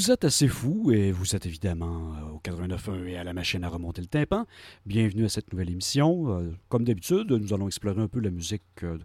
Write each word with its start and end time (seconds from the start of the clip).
Vous 0.00 0.10
êtes 0.10 0.24
assez 0.24 0.48
fou 0.48 0.92
et 0.92 1.12
vous 1.12 1.36
êtes 1.36 1.44
évidemment 1.44 2.14
euh, 2.14 2.30
au 2.30 2.38
89.1 2.38 3.04
et 3.04 3.18
à 3.18 3.22
la 3.22 3.34
machine 3.34 3.62
à 3.64 3.68
remonter 3.68 4.00
le 4.00 4.06
tympan. 4.06 4.46
Bienvenue 4.86 5.26
à 5.26 5.28
cette 5.28 5.52
nouvelle 5.52 5.68
émission. 5.68 6.38
Euh, 6.38 6.56
comme 6.70 6.84
d'habitude, 6.84 7.30
nous 7.30 7.52
allons 7.52 7.66
explorer 7.66 8.00
un 8.00 8.08
peu 8.08 8.18
la 8.18 8.30
musique 8.30 8.62
euh, 8.82 8.96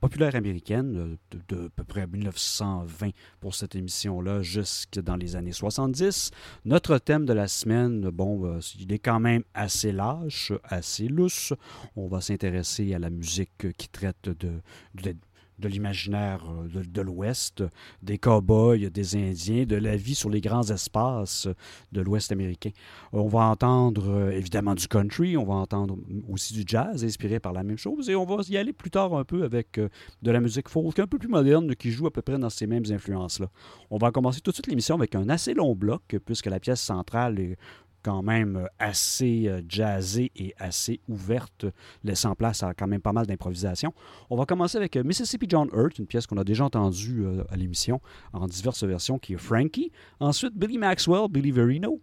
populaire 0.00 0.34
américaine 0.36 1.18
de, 1.50 1.66
à 1.66 1.68
peu 1.76 1.84
près 1.84 2.06
1920 2.06 3.10
pour 3.40 3.54
cette 3.54 3.74
émission-là 3.76 4.40
jusque 4.40 4.98
dans 4.98 5.16
les 5.16 5.36
années 5.36 5.52
70. 5.52 6.30
Notre 6.64 6.96
thème 6.96 7.26
de 7.26 7.34
la 7.34 7.46
semaine, 7.46 8.08
bon, 8.08 8.58
il 8.80 8.90
est 8.90 9.00
quand 9.00 9.20
même 9.20 9.42
assez 9.52 9.92
lâche, 9.92 10.54
assez 10.64 11.08
lousse. 11.08 11.52
On 11.94 12.08
va 12.08 12.22
s'intéresser 12.22 12.94
à 12.94 12.98
la 12.98 13.10
musique 13.10 13.76
qui 13.76 13.90
traite 13.90 14.30
de, 14.30 14.62
de, 14.94 15.14
de 15.58 15.68
l'imaginaire 15.68 16.44
euh, 16.48 16.82
de, 16.84 17.00
l'Ouest, 17.00 17.64
des 18.02 18.18
cow-boys, 18.18 18.90
des 18.90 19.16
Indiens, 19.16 19.64
de 19.64 19.76
la 19.76 19.96
vie 19.96 20.14
sur 20.14 20.30
les 20.30 20.40
grands 20.40 20.68
espaces 20.70 21.48
de 21.92 22.00
l'Ouest 22.00 22.32
américain. 22.32 22.70
On 23.12 23.28
va 23.28 23.40
entendre 23.40 24.08
euh, 24.08 24.30
évidemment 24.30 24.74
du 24.74 24.88
country, 24.88 25.36
on 25.36 25.44
va 25.44 25.54
entendre 25.54 25.96
aussi 26.28 26.54
du 26.54 26.64
jazz 26.66 27.04
inspiré 27.04 27.40
par 27.40 27.52
la 27.52 27.62
même 27.62 27.78
chose, 27.78 28.08
et 28.10 28.14
on 28.14 28.24
va 28.24 28.42
y 28.48 28.56
aller 28.56 28.72
plus 28.72 28.90
tard 28.90 29.14
un 29.14 29.24
peu 29.24 29.44
avec 29.44 29.78
euh, 29.78 29.88
de 30.22 30.30
la 30.30 30.40
musique 30.40 30.68
folk 30.68 30.98
un 30.98 31.06
peu 31.06 31.18
plus 31.18 31.28
moderne 31.28 31.74
qui 31.74 31.90
joue 31.90 32.06
à 32.06 32.12
peu 32.12 32.22
près 32.22 32.38
dans 32.38 32.50
ces 32.50 32.66
mêmes 32.66 32.84
influences-là. 32.88 33.50
On 33.90 33.98
va 33.98 34.10
commencer 34.10 34.40
tout 34.40 34.50
de 34.50 34.56
suite 34.56 34.66
l'émission 34.66 34.94
avec 34.94 35.14
un 35.14 35.28
assez 35.28 35.54
long 35.54 35.74
bloc, 35.74 36.16
puisque 36.24 36.46
la 36.46 36.60
pièce 36.60 36.80
centrale 36.80 37.38
est 37.40 37.56
quand 38.02 38.22
même 38.22 38.56
euh, 38.56 38.66
assez 38.78 39.48
euh, 39.48 39.62
jazzée 39.68 40.30
et 40.36 40.54
assez 40.58 41.00
ouverte, 41.08 41.66
laissant 42.04 42.34
place 42.34 42.62
à 42.62 42.74
quand 42.74 42.86
même 42.86 43.00
pas 43.00 43.12
mal 43.12 43.26
d'improvisation. 43.26 43.92
On 44.30 44.36
va 44.36 44.46
commencer 44.46 44.76
avec 44.76 44.96
euh, 44.96 45.02
Mississippi 45.04 45.46
John 45.48 45.68
Hurt, 45.72 45.98
une 45.98 46.06
pièce 46.06 46.26
qu'on 46.26 46.38
a 46.38 46.44
déjà 46.44 46.64
entendue 46.64 47.24
à 47.48 47.56
l'émission 47.56 48.00
en 48.32 48.46
diverses 48.46 48.84
versions, 48.84 49.18
qui 49.18 49.34
est 49.34 49.38
Frankie. 49.38 49.92
Ensuite, 50.20 50.54
Billy 50.54 50.78
Maxwell, 50.78 51.28
Billy 51.28 51.50
Verino, 51.50 52.00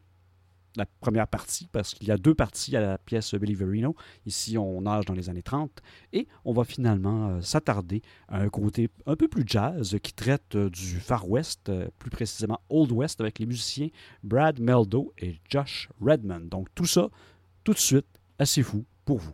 la 0.78 0.86
première 0.86 1.28
partie, 1.28 1.68
parce 1.72 1.94
qu'il 1.94 2.08
y 2.08 2.12
a 2.12 2.18
deux 2.18 2.36
parties 2.36 2.76
à 2.76 2.82
la 2.82 2.98
pièce 2.98 3.34
Billy 3.36 3.56
Verino. 3.56 3.96
Ici, 4.26 4.58
on 4.58 4.82
nage 4.82 5.06
dans 5.06 5.14
les 5.14 5.30
années 5.30 5.44
30. 5.44 5.82
Et 6.14 6.28
on 6.44 6.54
va 6.54 6.64
finalement 6.64 7.30
euh, 7.30 7.42
s'attarder 7.42 8.02
à 8.28 8.42
un 8.42 8.50
côté 8.50 8.90
un 9.06 9.16
peu 9.16 9.28
plus 9.28 9.44
jazz 9.46 9.98
qui 10.02 10.14
traite 10.14 10.56
euh, 10.56 10.70
du 10.70 11.00
Far 11.00 11.30
West, 11.30 11.70
euh, 11.70 11.88
plus 12.00 12.10
précisément 12.10 12.60
Old 12.70 12.92
West, 12.92 13.22
avec 13.22 13.40
les 13.40 13.46
musiciens 13.46 13.90
Brad 14.24 14.60
Meldo 14.60 15.14
et 15.18 15.40
Josh 15.50 15.90
Redman. 16.02 16.48
Donc 16.50 16.68
tout 16.76 16.86
ça, 16.86 17.10
tout 17.64 17.74
de 17.74 17.80
suite, 17.80 18.08
assez 18.40 18.64
fou 18.64 18.86
pour 19.06 19.20
vous. 19.20 19.34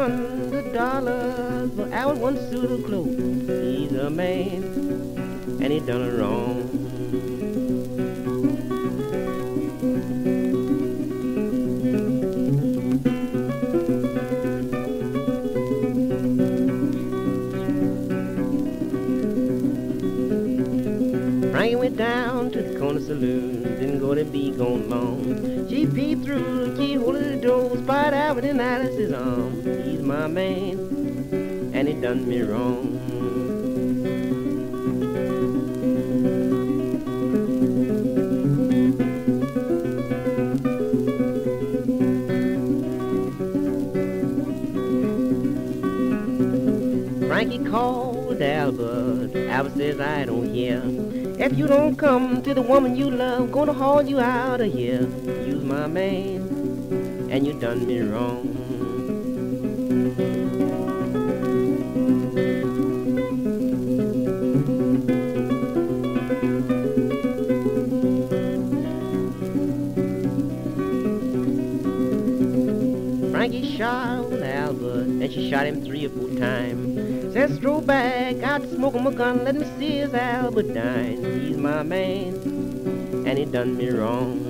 Hundred 0.00 0.72
dollars 0.72 1.70
for 1.76 1.92
our 1.92 2.14
one 2.14 2.36
suit 2.50 2.70
of 2.70 2.84
clothes. 2.84 3.18
He's 3.18 3.92
a 3.92 4.08
man, 4.08 4.62
and 5.60 5.72
he 5.72 5.80
done 5.80 6.02
it 6.02 6.18
wrong. 6.18 6.79
To 23.10 23.16
the 23.16 23.98
corner 23.98 24.14
saloon 24.14 24.16
to 24.16 24.24
be 24.24 24.50
gone 24.52 24.88
long. 24.88 25.68
She 25.68 25.84
peeped 25.84 26.24
through 26.24 26.66
the 26.66 26.76
keyhole 26.76 27.16
of 27.16 27.24
the 27.24 27.36
door, 27.36 27.76
spied 27.78 28.14
Albert 28.14 28.44
in 28.44 28.60
Alice's 28.60 29.12
arms. 29.12 29.64
He's 29.84 30.00
my 30.00 30.28
man, 30.28 30.78
and 31.74 31.88
he 31.88 31.94
done 31.94 32.28
me 32.28 32.42
wrong. 32.42 32.98
Frankie 47.26 47.64
called 47.64 48.40
Albert. 48.40 49.34
Albert 49.48 49.76
says 49.76 50.00
I 50.00 50.24
don't 50.26 50.54
hear. 50.54 51.19
If 51.40 51.56
you 51.56 51.66
don't 51.66 51.96
come 51.96 52.42
to 52.42 52.52
the 52.52 52.60
woman 52.60 52.94
you 52.96 53.10
love, 53.10 53.50
gonna 53.50 53.72
haul 53.72 54.02
you 54.02 54.20
out 54.20 54.60
of 54.60 54.70
here. 54.70 55.08
You's 55.46 55.64
my 55.64 55.86
man, 55.86 56.42
and 57.30 57.46
you 57.46 57.54
done 57.54 57.86
me 57.86 58.00
wrong. 58.00 58.44
Frankie 73.32 73.78
shot 73.78 74.30
Albert, 74.42 75.06
and 75.06 75.32
she 75.32 75.48
shot 75.48 75.64
him 75.66 75.82
three 75.82 76.04
or 76.04 76.10
four 76.10 76.28
times. 76.38 76.79
Says 77.40 77.58
throw 77.58 77.80
back, 77.80 78.42
out 78.42 78.60
to 78.60 78.68
smoke 78.68 78.92
him 78.92 79.06
a 79.06 79.10
gun, 79.12 79.44
let 79.44 79.54
me 79.54 79.64
see 79.78 79.92
his 79.92 80.12
Albert 80.12 80.74
dine. 80.74 81.24
He's 81.40 81.56
my 81.56 81.82
man, 81.82 82.34
and 83.26 83.38
he 83.38 83.46
done 83.46 83.78
me 83.78 83.88
wrong. 83.88 84.44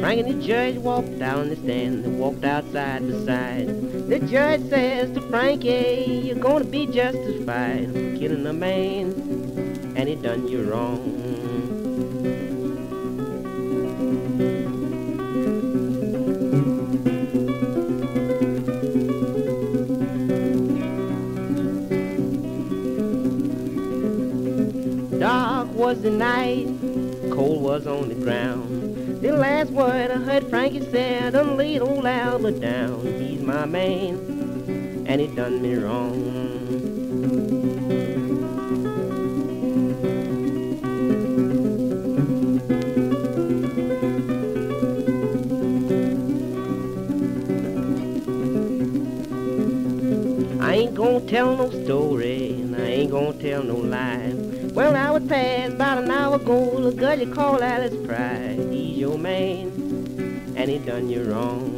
Frank 0.00 0.20
and 0.20 0.30
the 0.30 0.46
judge 0.46 0.76
walked 0.76 1.18
down 1.18 1.50
the 1.50 1.56
stand, 1.56 2.02
they 2.02 2.08
walked 2.08 2.44
outside 2.44 3.06
beside. 3.06 3.89
The 4.10 4.18
judge 4.18 4.68
says 4.68 5.12
to 5.12 5.20
Frankie, 5.28 6.22
you're 6.24 6.34
gonna 6.34 6.64
be 6.64 6.84
justified 6.84 7.92
for 7.92 8.18
killing 8.18 8.44
a 8.44 8.52
man, 8.52 9.12
and 9.94 10.08
he 10.08 10.16
done 10.16 10.48
you 10.48 10.64
wrong. 10.64 10.98
Dark 25.20 25.68
was 25.74 26.02
the 26.02 26.10
night, 26.10 26.66
cold 27.30 27.62
was 27.62 27.86
on 27.86 28.08
the 28.08 28.16
ground. 28.16 29.22
The 29.22 29.30
last 29.30 29.70
word 29.70 30.10
I 30.10 30.16
heard 30.16 30.50
Frankie 30.50 30.90
said, 30.90 31.34
done 31.34 31.56
laid 31.56 31.80
old 31.80 32.06
Albert 32.06 32.58
down 32.58 33.29
my 33.42 33.64
man, 33.66 35.04
and 35.06 35.20
he 35.20 35.26
done 35.28 35.62
me 35.62 35.74
wrong. 35.74 36.14
I 50.60 50.74
ain't 50.74 50.94
gonna 50.94 51.20
tell 51.20 51.56
no 51.56 51.70
story, 51.84 52.50
and 52.52 52.76
I 52.76 52.80
ain't 52.80 53.10
gonna 53.10 53.32
tell 53.34 53.62
no 53.62 53.76
lie. 53.76 54.34
Well, 54.72 54.94
I 54.94 55.10
was 55.10 55.24
past 55.24 55.72
about 55.72 56.04
an 56.04 56.10
hour 56.10 56.36
ago, 56.36 56.80
the 56.80 56.92
girl 56.92 57.18
you 57.18 57.32
call 57.32 57.62
Alice 57.62 57.94
Pride. 58.06 58.68
He's 58.70 58.98
your 58.98 59.18
man, 59.18 59.72
and 60.56 60.70
he 60.70 60.78
done 60.78 61.08
you 61.08 61.24
wrong. 61.24 61.69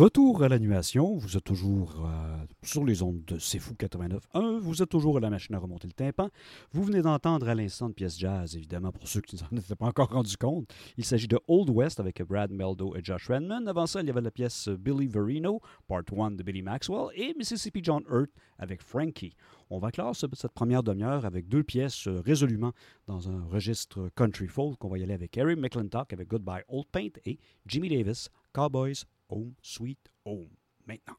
Retour 0.00 0.42
à 0.42 0.48
l'animation, 0.48 1.18
vous 1.18 1.36
êtes 1.36 1.44
toujours 1.44 2.06
euh, 2.06 2.46
sur 2.62 2.86
les 2.86 3.02
ondes 3.02 3.22
de 3.26 3.38
C'est 3.38 3.58
Fou 3.58 3.74
89.1, 3.74 4.58
vous 4.58 4.82
êtes 4.82 4.88
toujours 4.88 5.18
à 5.18 5.20
la 5.20 5.28
machine 5.28 5.54
à 5.54 5.58
remonter 5.58 5.88
le 5.88 5.92
tympan. 5.92 6.30
Vous 6.72 6.82
venez 6.82 7.02
d'entendre 7.02 7.46
à 7.50 7.54
l'instant 7.54 7.90
de 7.90 7.92
pièce 7.92 8.18
jazz, 8.18 8.56
évidemment, 8.56 8.92
pour 8.92 9.06
ceux 9.06 9.20
qui 9.20 9.36
n'en 9.36 9.58
étaient 9.58 9.74
pas 9.74 9.84
encore 9.84 10.08
rendus 10.08 10.38
compte. 10.38 10.72
Il 10.96 11.04
s'agit 11.04 11.28
de 11.28 11.38
Old 11.48 11.68
West 11.68 12.00
avec 12.00 12.22
Brad 12.22 12.50
Meldo 12.50 12.96
et 12.96 13.04
Josh 13.04 13.28
Redman. 13.28 13.68
Avant 13.68 13.86
ça, 13.86 14.00
il 14.00 14.06
y 14.06 14.10
avait 14.10 14.22
la 14.22 14.30
pièce 14.30 14.70
Billy 14.70 15.06
Verino, 15.06 15.60
Part 15.86 16.04
1 16.10 16.30
de 16.30 16.42
Billy 16.42 16.62
Maxwell, 16.62 17.08
et 17.14 17.34
Mississippi 17.36 17.80
John 17.84 18.02
Hurt 18.08 18.30
avec 18.58 18.80
Frankie. 18.80 19.34
On 19.68 19.80
va 19.80 19.90
clore 19.90 20.16
cette 20.16 20.52
première 20.54 20.82
demi-heure 20.82 21.26
avec 21.26 21.46
deux 21.46 21.62
pièces 21.62 22.08
euh, 22.08 22.22
résolument 22.24 22.72
dans 23.06 23.28
un 23.28 23.44
registre 23.44 24.08
country 24.16 24.46
folk. 24.46 24.82
On 24.82 24.88
va 24.88 24.96
y 24.96 25.02
aller 25.02 25.12
avec 25.12 25.36
Harry 25.36 25.56
McClintock 25.56 26.14
avec 26.14 26.26
Goodbye 26.26 26.62
Old 26.68 26.86
Paint 26.90 27.20
et 27.26 27.38
Jimmy 27.66 27.90
Davis, 27.90 28.30
Cowboys 28.54 29.04
Home 29.30 29.54
Sweet 29.62 30.10
Home. 30.24 30.50
Maintenant. 30.86 31.16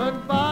If 0.00 0.47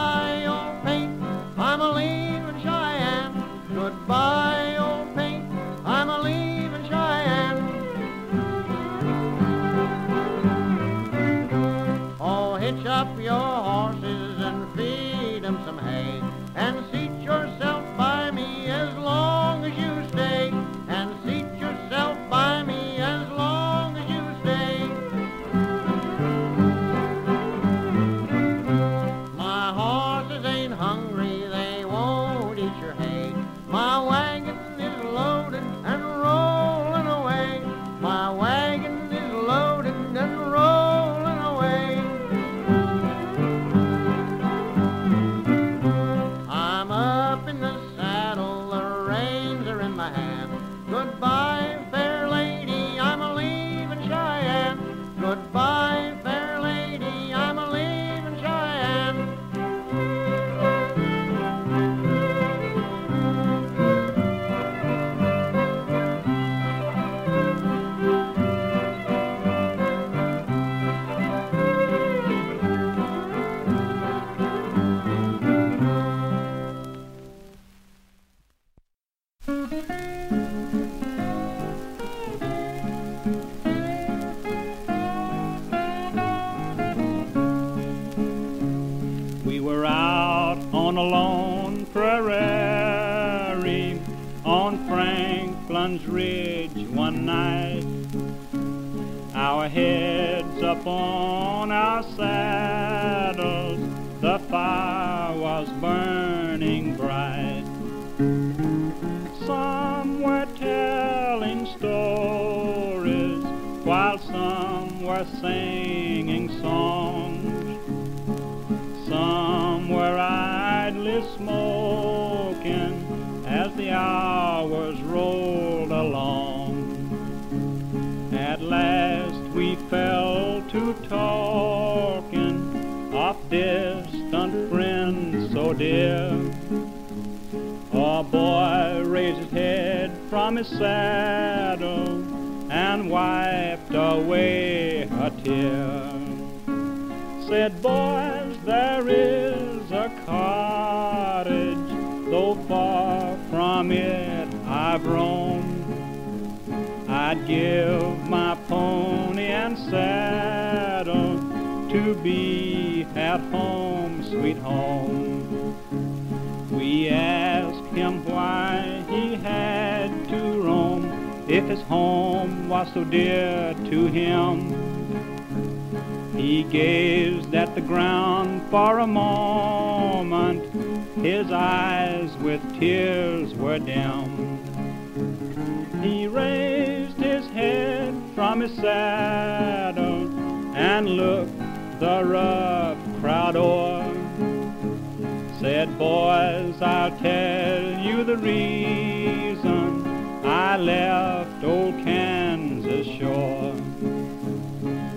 Said, 195.67 195.99
boys, 195.99 196.81
I'll 196.81 197.11
tell 197.17 197.99
you 197.99 198.23
the 198.23 198.37
reason 198.37 200.07
I 200.45 200.77
left 200.77 201.61
old 201.61 201.93
Kansas 202.05 203.05
shore. 203.05 203.75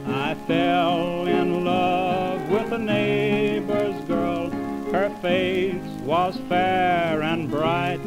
I 0.09 0.35
fell 0.49 1.29
in 1.29 1.65
love 1.65 2.51
with 2.51 2.73
a 2.73 2.79
neighbor's 2.79 3.95
girl. 4.07 4.51
Her 4.91 5.09
face 5.23 5.89
was 6.03 6.37
fair 6.49 7.23
and 7.23 7.49
bright. 7.49 8.01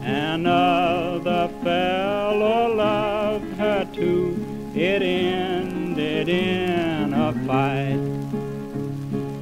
And 0.00 0.46
another 0.46 1.48
fellow 1.64 2.72
loved 2.72 3.52
her 3.54 3.84
too. 3.92 4.70
It 4.76 5.02
ended 5.02 6.28
in 6.28 7.12
a 7.12 7.32
fight. 7.44 7.98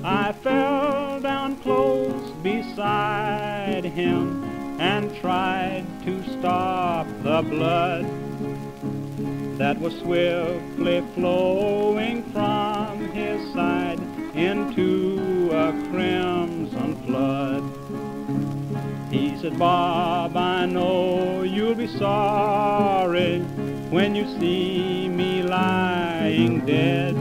I 0.02 0.32
fell 0.32 1.01
beside 2.82 3.84
him 3.84 4.42
and 4.80 5.14
tried 5.20 5.86
to 6.04 6.20
stop 6.32 7.06
the 7.22 7.40
blood 7.42 8.04
that 9.56 9.78
was 9.78 9.96
swiftly 10.00 11.00
flowing 11.14 12.24
from 12.32 12.98
his 13.12 13.40
side 13.52 14.00
into 14.34 15.48
a 15.52 15.70
crimson 15.90 16.96
flood. 17.06 17.62
He 19.12 19.38
said, 19.38 19.56
Bob, 19.60 20.36
I 20.36 20.66
know 20.66 21.42
you'll 21.42 21.76
be 21.76 21.86
sorry 21.86 23.42
when 23.90 24.16
you 24.16 24.26
see 24.40 25.08
me 25.08 25.44
lying 25.44 26.66
dead. 26.66 27.14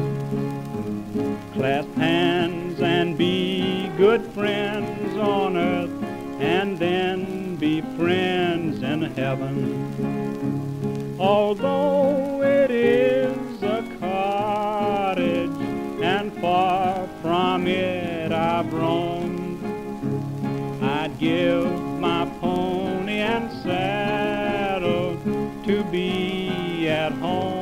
Clasp 1.53 1.93
hands 1.97 2.81
and 2.81 3.15
be 3.15 3.91
good 3.95 4.25
friends 4.33 5.00
on 5.21 5.55
earth, 5.55 5.91
and 6.39 6.77
then 6.77 7.55
be 7.55 7.81
friends 7.95 8.81
in 8.81 9.03
heaven. 9.15 11.15
Although 11.19 12.41
it 12.41 12.71
is 12.71 13.61
a 13.61 13.83
cottage, 13.99 15.51
and 16.01 16.33
far 16.41 17.07
from 17.21 17.67
it 17.67 18.31
I've 18.31 18.73
roamed, 18.73 19.63
I'd 20.83 21.17
give 21.19 21.69
my 21.99 22.25
pony 22.39 23.19
and 23.19 23.51
saddle 23.61 25.17
to 25.65 25.83
be 25.91 26.89
at 26.89 27.11
home, 27.13 27.60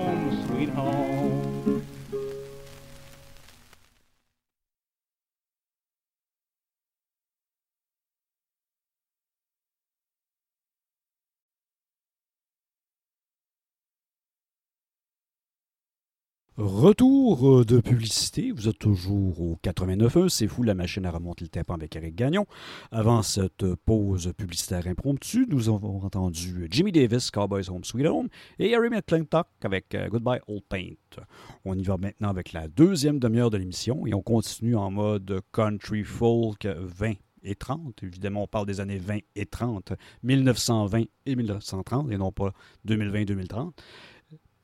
Retour 16.62 17.60
euh, 17.60 17.64
de 17.64 17.80
publicité. 17.80 18.52
Vous 18.52 18.68
êtes 18.68 18.80
toujours 18.80 19.40
au 19.40 19.58
89.1. 19.64 20.28
C'est 20.28 20.50
fou, 20.50 20.64
la 20.64 20.74
machine 20.74 21.06
à 21.06 21.12
remonter 21.12 21.46
le 21.46 21.50
tympan 21.50 21.76
avec 21.76 21.96
Eric 21.96 22.16
Gagnon. 22.16 22.48
Avant 22.92 23.22
cette 23.22 23.76
pause 23.86 24.34
publicitaire 24.36 24.86
impromptue, 24.86 25.46
nous 25.48 25.70
avons 25.70 26.04
entendu 26.04 26.68
Jimmy 26.70 26.92
Davis, 26.92 27.32
Cowboys 27.32 27.70
Home 27.70 27.86
Sweet 27.86 28.08
Home, 28.08 28.28
et 28.60 28.76
Harry 28.76 28.90
McClintock 28.90 29.48
avec 29.64 29.96
euh, 29.96 30.10
Goodbye 30.10 30.42
Old 30.50 30.64
Paint. 30.68 31.24
On 31.64 31.78
y 31.78 31.84
va 31.84 31.96
maintenant 31.96 32.28
avec 32.28 32.52
la 32.52 32.68
deuxième 32.68 33.20
demi-heure 33.20 33.52
de 33.52 33.58
l'émission 33.58 34.06
et 34.06 34.14
on 34.14 34.22
continue 34.22 34.76
en 34.76 34.92
mode 34.92 35.40
country 35.54 36.04
folk 36.04 36.66
20 36.66 37.14
et 37.44 37.56
30. 37.56 38.04
Évidemment, 38.04 38.44
on 38.44 38.48
parle 38.48 38.66
des 38.66 38.82
années 38.82 38.98
20 38.98 39.20
et 39.38 39.46
30, 39.46 39.94
1920 40.24 41.04
et 41.26 41.36
1930, 41.38 42.12
et 42.12 42.18
non 42.18 42.34
pas 42.34 42.54
2020-2030. 42.86 43.72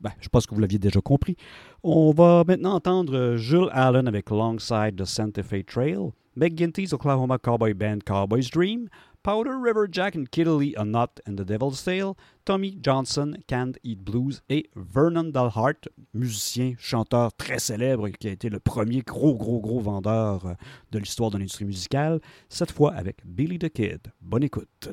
Ben, 0.06 0.12
je 0.22 0.30
pense 0.30 0.46
que 0.46 0.54
vous 0.54 0.62
l'aviez 0.62 0.78
déjà 0.78 1.02
compris. 1.02 1.36
On 1.82 2.12
va 2.12 2.44
maintenant 2.48 2.76
entendre 2.76 3.38
Jules 3.38 3.70
Allen 3.72 4.08
avec 4.08 4.30
Longside 4.30 4.96
the 4.96 5.04
Santa 5.04 5.42
Fe 5.42 5.66
Trail, 5.66 6.12
Meg 6.36 6.56
Ginty's 6.56 6.94
Oklahoma 6.94 7.40
Cowboy 7.40 7.74
Band 7.74 8.02
Cowboy's 8.06 8.52
Dream, 8.52 8.88
Powder 9.24 9.58
River 9.60 9.88
Jack 9.92 10.16
and 10.16 10.26
Kittley 10.30 10.76
A 10.78 10.86
Knot 10.86 11.20
and 11.26 11.38
the 11.38 11.44
Devil's 11.44 11.84
Tale, 11.84 12.16
Tommy 12.46 12.78
Johnson, 12.80 13.38
Can't 13.48 13.80
Eat 13.84 14.04
Blues 14.04 14.44
et 14.48 14.70
Vernon 14.76 15.32
Dalhart, 15.32 15.88
musicien, 16.14 16.76
chanteur 16.78 17.34
très 17.34 17.58
célèbre 17.58 18.10
qui 18.10 18.28
a 18.28 18.32
été 18.32 18.50
le 18.50 18.60
premier 18.60 19.02
gros, 19.02 19.34
gros, 19.34 19.60
gros 19.60 19.80
vendeur 19.80 20.56
de 20.92 21.00
l'histoire 21.00 21.32
de 21.32 21.40
l'industrie 21.40 21.66
musicale, 21.66 22.20
cette 22.48 22.72
fois 22.72 22.94
avec 22.94 23.26
Billy 23.26 23.58
the 23.58 23.70
Kid. 23.70 24.02
Bonne 24.22 24.44
écoute. 24.44 24.88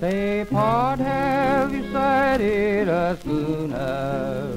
Say, 0.00 0.46
Port, 0.48 1.00
have 1.00 1.74
you 1.74 1.90
sighted 1.90 2.88
a 2.88 3.18
schooner 3.20 4.56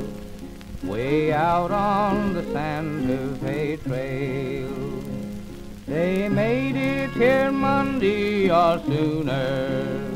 way 0.84 1.34
out 1.34 1.72
on 1.72 2.36
the 2.36 2.44
Santa 2.54 3.36
Fe 3.38 3.78
Trail? 3.78 4.70
They 5.88 6.30
made 6.30 6.76
it 6.76 7.10
here 7.12 7.52
Monday 7.52 8.52
or 8.52 8.78
sooner 8.86 10.12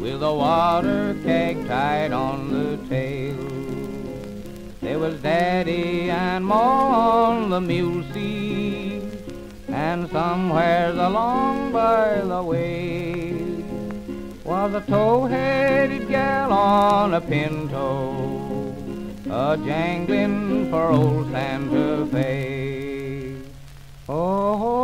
with 0.00 0.20
a 0.20 0.34
water 0.34 1.16
keg 1.22 1.68
tied 1.68 2.10
on 2.10 2.50
the 2.50 2.76
tail. 2.88 3.36
There 4.80 4.98
was 4.98 5.22
Daddy 5.22 6.10
and 6.10 6.44
Ma 6.44 7.28
on 7.28 7.50
the 7.50 7.60
mule 7.60 8.02
seat, 8.12 9.04
and 9.68 10.10
somewheres 10.10 10.98
along 10.98 11.70
by 11.70 12.20
the 12.22 12.42
way 12.42 13.39
was 14.44 14.72
a 14.74 14.80
tow-headed 14.82 16.08
gal 16.08 16.52
on 16.52 17.14
a 17.14 17.20
pinto, 17.20 18.74
a 19.30 19.56
jangling 19.64 20.70
for 20.70 20.90
old 20.90 21.30
Santa 21.30 22.06
Fe. 22.06 23.36
Oh, 24.08 24.80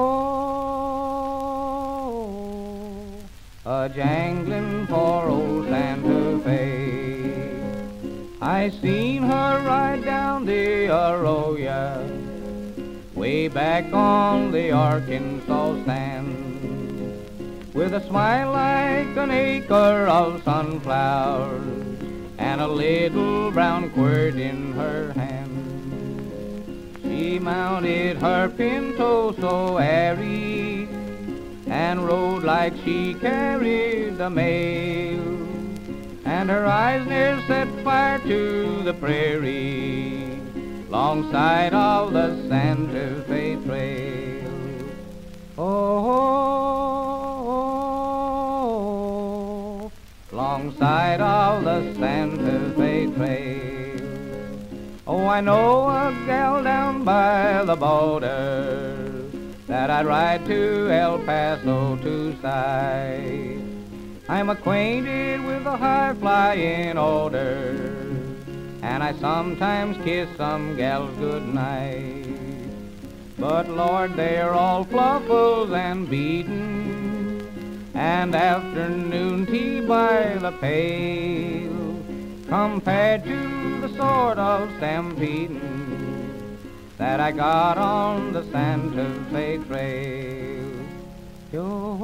a 3.64 3.88
jangling 3.88 4.86
for 4.86 5.28
old 5.28 5.66
Santa 5.68 6.38
Fe. 6.44 7.56
I 8.40 8.70
seen 8.70 9.22
her 9.22 9.62
ride 9.66 10.04
down 10.04 10.44
the 10.44 10.88
Arroyo, 10.88 12.06
way 13.14 13.48
back 13.48 13.92
on 13.92 14.52
the 14.52 14.70
Arkansas 14.72 15.82
a 17.96 18.08
smile 18.08 18.52
like 18.52 19.16
an 19.16 19.30
acre 19.30 20.06
of 20.06 20.42
sunflowers 20.44 21.62
and 22.36 22.60
a 22.60 22.68
little 22.68 23.50
brown 23.50 23.88
quirt 23.88 24.34
in 24.34 24.74
her 24.74 25.14
hand. 25.14 27.00
She 27.02 27.38
mounted 27.38 28.18
her 28.18 28.50
pinto 28.50 29.32
so 29.40 29.78
airy 29.78 30.86
and 31.66 32.04
rode 32.04 32.42
like 32.44 32.74
she 32.84 33.14
carried 33.14 34.18
the 34.18 34.28
mail, 34.28 35.22
and 36.26 36.50
her 36.50 36.66
eyes 36.66 37.06
near 37.06 37.40
set 37.46 37.68
fire 37.82 38.18
to 38.18 38.82
the 38.82 38.92
prairie 38.92 40.38
longside 40.90 41.72
of 41.72 42.12
the 42.12 42.46
Santa 42.46 43.22
Fe 43.26 43.56
Trail. 43.64 44.52
Oh, 45.56 47.15
alongside 50.56 51.20
of 51.20 51.64
the 51.64 51.94
Santa 51.96 52.72
Fe 52.76 53.06
Trail. 53.14 54.40
Oh, 55.06 55.26
I 55.26 55.42
know 55.42 55.86
a 55.86 56.16
gal 56.24 56.64
down 56.64 57.04
by 57.04 57.62
the 57.62 57.76
border 57.76 59.28
that 59.66 59.90
I'd 59.90 60.06
ride 60.06 60.46
to 60.46 60.90
El 60.90 61.18
Paso 61.18 61.96
to 61.96 62.34
sight. 62.40 63.60
I'm 64.30 64.48
acquainted 64.48 65.44
with 65.44 65.64
the 65.64 65.76
high 65.76 66.14
flying 66.14 66.96
order, 66.96 67.76
and 68.80 69.02
I 69.02 69.12
sometimes 69.20 70.02
kiss 70.04 70.26
some 70.38 70.74
gals 70.74 71.14
goodnight. 71.18 72.24
But 73.38 73.68
Lord, 73.68 74.16
they're 74.16 74.54
all 74.54 74.84
fluffles 74.84 75.70
and 75.72 76.08
beaten, 76.08 77.05
and 77.96 78.34
afternoon 78.34 79.46
tea 79.46 79.80
by 79.80 80.36
the 80.38 80.52
pail. 80.52 81.72
compared 82.46 83.24
to 83.24 83.80
the 83.80 83.88
sort 83.96 84.38
of 84.38 84.68
stampeding 84.76 85.60
that 86.98 87.18
I 87.20 87.32
got 87.32 87.76
on 87.78 88.32
the 88.32 88.44
Santa 88.52 89.08
Fe 89.32 89.58
Trail. 89.66 90.72
Yo, 91.52 91.96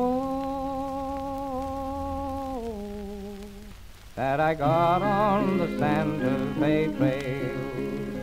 that 4.16 4.40
I 4.40 4.54
got 4.54 5.02
on 5.02 5.58
the 5.58 5.78
Santa 5.78 6.54
Fe 6.58 6.88
Trail. 6.96 8.22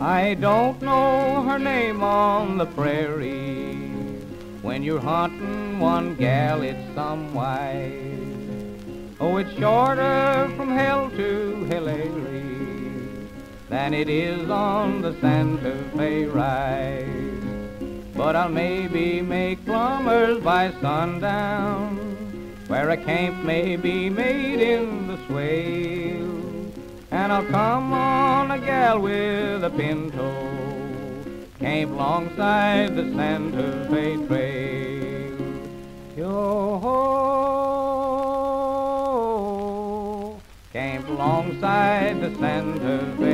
I 0.00 0.34
don't 0.34 0.80
know 0.80 1.42
her 1.42 1.58
name 1.58 2.02
on 2.02 2.56
the 2.58 2.66
prairie. 2.66 3.91
When 4.62 4.84
you're 4.84 5.00
hunting 5.00 5.80
one 5.80 6.14
gal, 6.14 6.62
it's 6.62 6.94
some 6.94 7.34
way. 7.34 8.16
Oh, 9.18 9.36
it's 9.36 9.52
shorter 9.58 10.48
from 10.56 10.70
hell 10.70 11.10
to 11.10 11.64
Hillary 11.64 12.52
than 13.68 13.92
it 13.92 14.08
is 14.08 14.48
on 14.48 15.02
the 15.02 15.18
Santa 15.20 15.74
Fe 15.96 16.26
rise. 16.26 17.42
But 18.14 18.36
I'll 18.36 18.48
maybe 18.48 19.20
make 19.20 19.64
plumbers 19.64 20.40
by 20.44 20.72
sundown, 20.80 21.96
where 22.68 22.90
a 22.90 22.96
camp 22.96 23.42
may 23.44 23.74
be 23.74 24.08
made 24.10 24.60
in 24.60 25.08
the 25.08 25.18
swale. 25.26 26.72
And 27.10 27.32
I'll 27.32 27.46
come 27.46 27.92
on 27.92 28.52
a 28.52 28.58
gal 28.58 29.00
with 29.00 29.64
a 29.64 29.70
pinto, 29.70 30.71
camp 31.62 31.92
alongside 31.92 32.96
the 32.96 33.04
Santa 33.14 33.86
Fe 33.88 34.16
Trail. 34.26 35.38
Yo-ho, 36.16 36.90
camp 40.72 41.08
alongside 41.08 42.20
the 42.20 42.34
Santa 42.40 42.98
Fe 43.18 43.31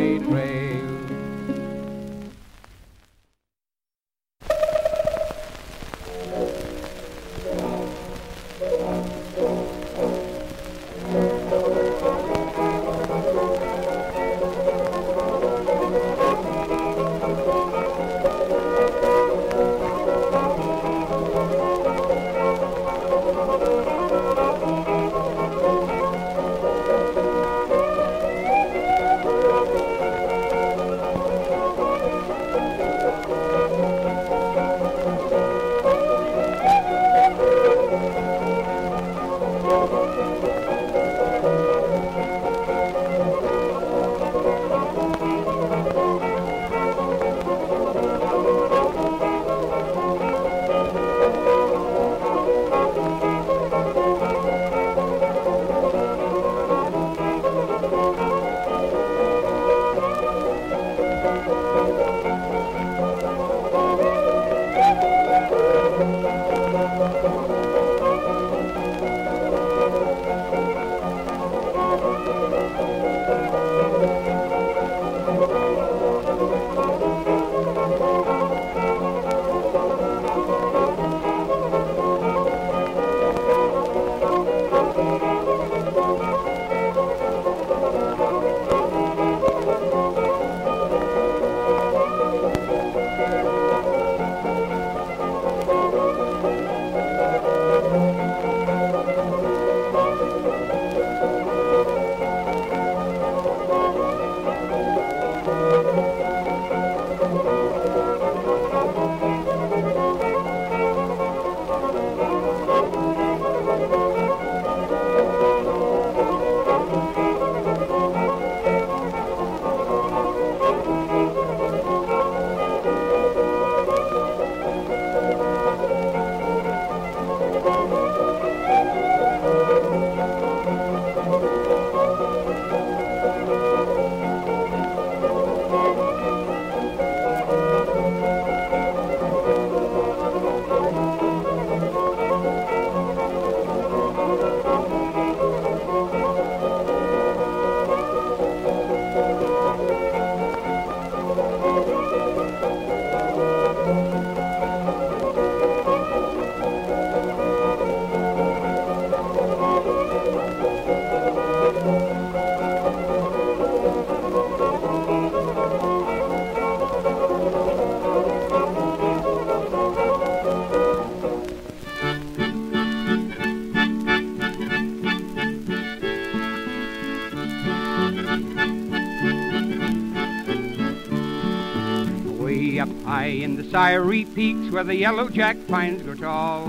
Sierry 183.70 184.24
Peaks 184.24 184.72
where 184.72 184.84
the 184.84 184.96
yellow 184.96 185.28
jack 185.28 185.56
pines 185.68 186.02
grow 186.02 186.14
tall. 186.14 186.66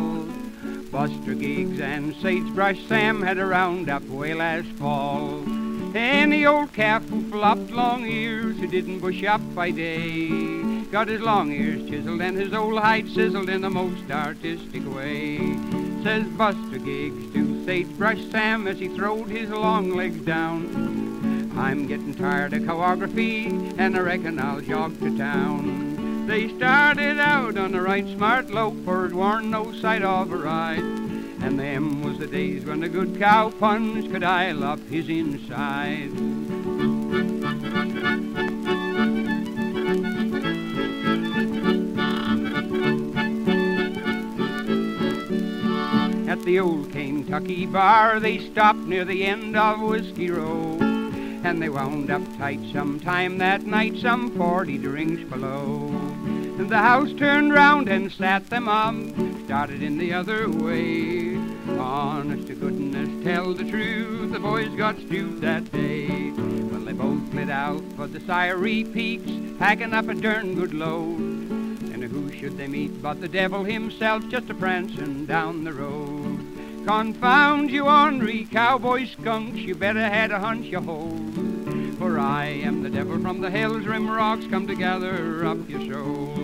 Buster 0.92 1.34
Giggs 1.34 1.80
and 1.80 2.16
Sagebrush 2.16 2.80
Sam 2.88 3.22
had 3.22 3.38
a 3.38 3.46
roundup 3.46 4.04
way 4.08 4.34
last 4.34 4.68
fall. 4.74 5.44
The 6.40 6.46
old 6.46 6.72
calf 6.72 7.08
who 7.10 7.30
flopped 7.30 7.70
long 7.72 8.06
ears, 8.06 8.58
who 8.58 8.68
didn't 8.68 9.00
bush 9.00 9.24
up 9.26 9.42
by 9.54 9.72
day, 9.72 10.30
got 10.92 11.10
his 11.10 11.20
long 11.20 11.52
ears 11.52 11.90
chiseled 11.90 12.22
and 12.22 12.38
his 12.38 12.54
old 12.54 12.80
hide 12.80 13.10
sizzled 13.10 13.50
in 13.50 13.60
the 13.60 13.70
most 13.70 14.10
artistic 14.10 14.84
way. 14.96 15.38
Says 16.02 16.26
Buster 16.38 16.78
Giggs 16.78 17.34
to 17.34 17.66
Sagebrush 17.66 18.24
Sam 18.32 18.68
as 18.68 18.80
he 18.80 18.88
throwed 18.88 19.28
his 19.28 19.50
long 19.50 19.92
legs 19.96 20.22
down. 20.22 21.52
I'm 21.58 21.88
getting 21.88 22.14
tired 22.14 22.54
of 22.54 22.62
choreography, 22.62 23.76
and 23.78 23.98
I 23.98 24.00
reckon 24.00 24.40
I'll 24.40 24.62
jog 24.62 24.98
to 25.00 25.18
town. 25.18 25.69
They 26.30 26.48
started 26.58 27.20
out 27.20 27.58
on 27.58 27.72
the 27.72 27.82
right 27.82 28.08
smart 28.08 28.52
it 28.52 29.14
warn't 29.14 29.48
no 29.48 29.74
sight 29.74 30.04
of 30.04 30.32
a 30.32 30.38
ride. 30.38 30.78
And 31.42 31.60
them 31.60 32.04
was 32.04 32.20
the 32.20 32.28
days 32.28 32.66
when 32.66 32.84
a 32.84 32.88
good 32.88 33.18
cow 33.18 33.50
punch 33.50 34.12
could 34.12 34.24
ile 34.24 34.64
up 34.64 34.80
his 34.92 35.10
inside. 35.10 36.12
At 46.30 46.44
the 46.44 46.60
old 46.60 46.92
Kentucky 46.92 47.66
bar, 47.66 48.20
they 48.20 48.38
stopped 48.38 48.82
near 48.82 49.04
the 49.04 49.26
end 49.26 49.58
of 49.58 49.82
Whiskey 49.82 50.30
Row. 50.30 50.69
And 51.50 51.64
they 51.64 51.70
wound 51.70 52.12
up 52.12 52.22
tight 52.38 52.60
sometime 52.72 53.40
that 53.40 53.66
night, 53.66 53.98
some 53.98 54.30
forty 54.38 54.78
drinks 54.78 55.24
below. 55.24 55.88
And 56.60 56.70
the 56.70 56.78
house 56.78 57.12
turned 57.14 57.52
round 57.52 57.90
and 57.90 58.12
sat 58.12 58.52
them 58.52 58.70
up, 58.70 58.94
started 59.46 59.82
in 59.82 59.98
the 59.98 60.14
other 60.14 60.48
way. 60.48 61.38
Honest 61.80 62.48
to 62.48 62.54
goodness, 62.54 63.24
tell 63.24 63.56
the 63.56 63.68
truth, 63.68 64.32
the 64.32 64.40
boys 64.40 64.70
got 64.78 64.96
stewed 65.00 65.42
that 65.42 65.72
day. 65.72 66.30
Well, 66.30 66.82
they 66.82 66.94
both 66.94 67.34
lit 67.34 67.50
out 67.50 67.82
for 67.96 68.06
the 68.06 68.20
Sierry 68.20 68.84
Peaks, 68.84 69.32
packing 69.58 69.96
up 69.96 70.08
a 70.08 70.14
darn 70.14 70.54
good 70.54 70.76
load. 70.76 71.18
And 71.18 72.04
who 72.04 72.32
should 72.32 72.58
they 72.58 72.68
meet 72.68 73.02
but 73.02 73.22
the 73.22 73.28
devil 73.28 73.64
himself, 73.64 74.24
just 74.30 74.52
a 74.52 74.54
prancing 74.54 75.26
down 75.26 75.64
the 75.64 75.74
road. 75.74 76.46
Confound 76.86 77.70
you 77.70 77.88
ornery 77.88 78.46
cowboy 78.46 79.06
skunks, 79.08 79.58
you 79.58 79.76
better 79.76 80.00
had 80.00 80.32
a 80.32 80.40
hunch 80.40 80.66
you 80.68 80.80
hold. 80.80 81.29
I 82.20 82.48
am 82.48 82.84
the 82.84 82.90
devil 82.90 83.18
from 83.20 83.40
the 83.40 83.50
hills, 83.50 83.86
rim 83.86 84.10
rocks, 84.10 84.46
come 84.48 84.68
to 84.68 84.76
gather 84.76 85.46
up 85.46 85.58
your 85.70 85.80
soul. 85.92 86.36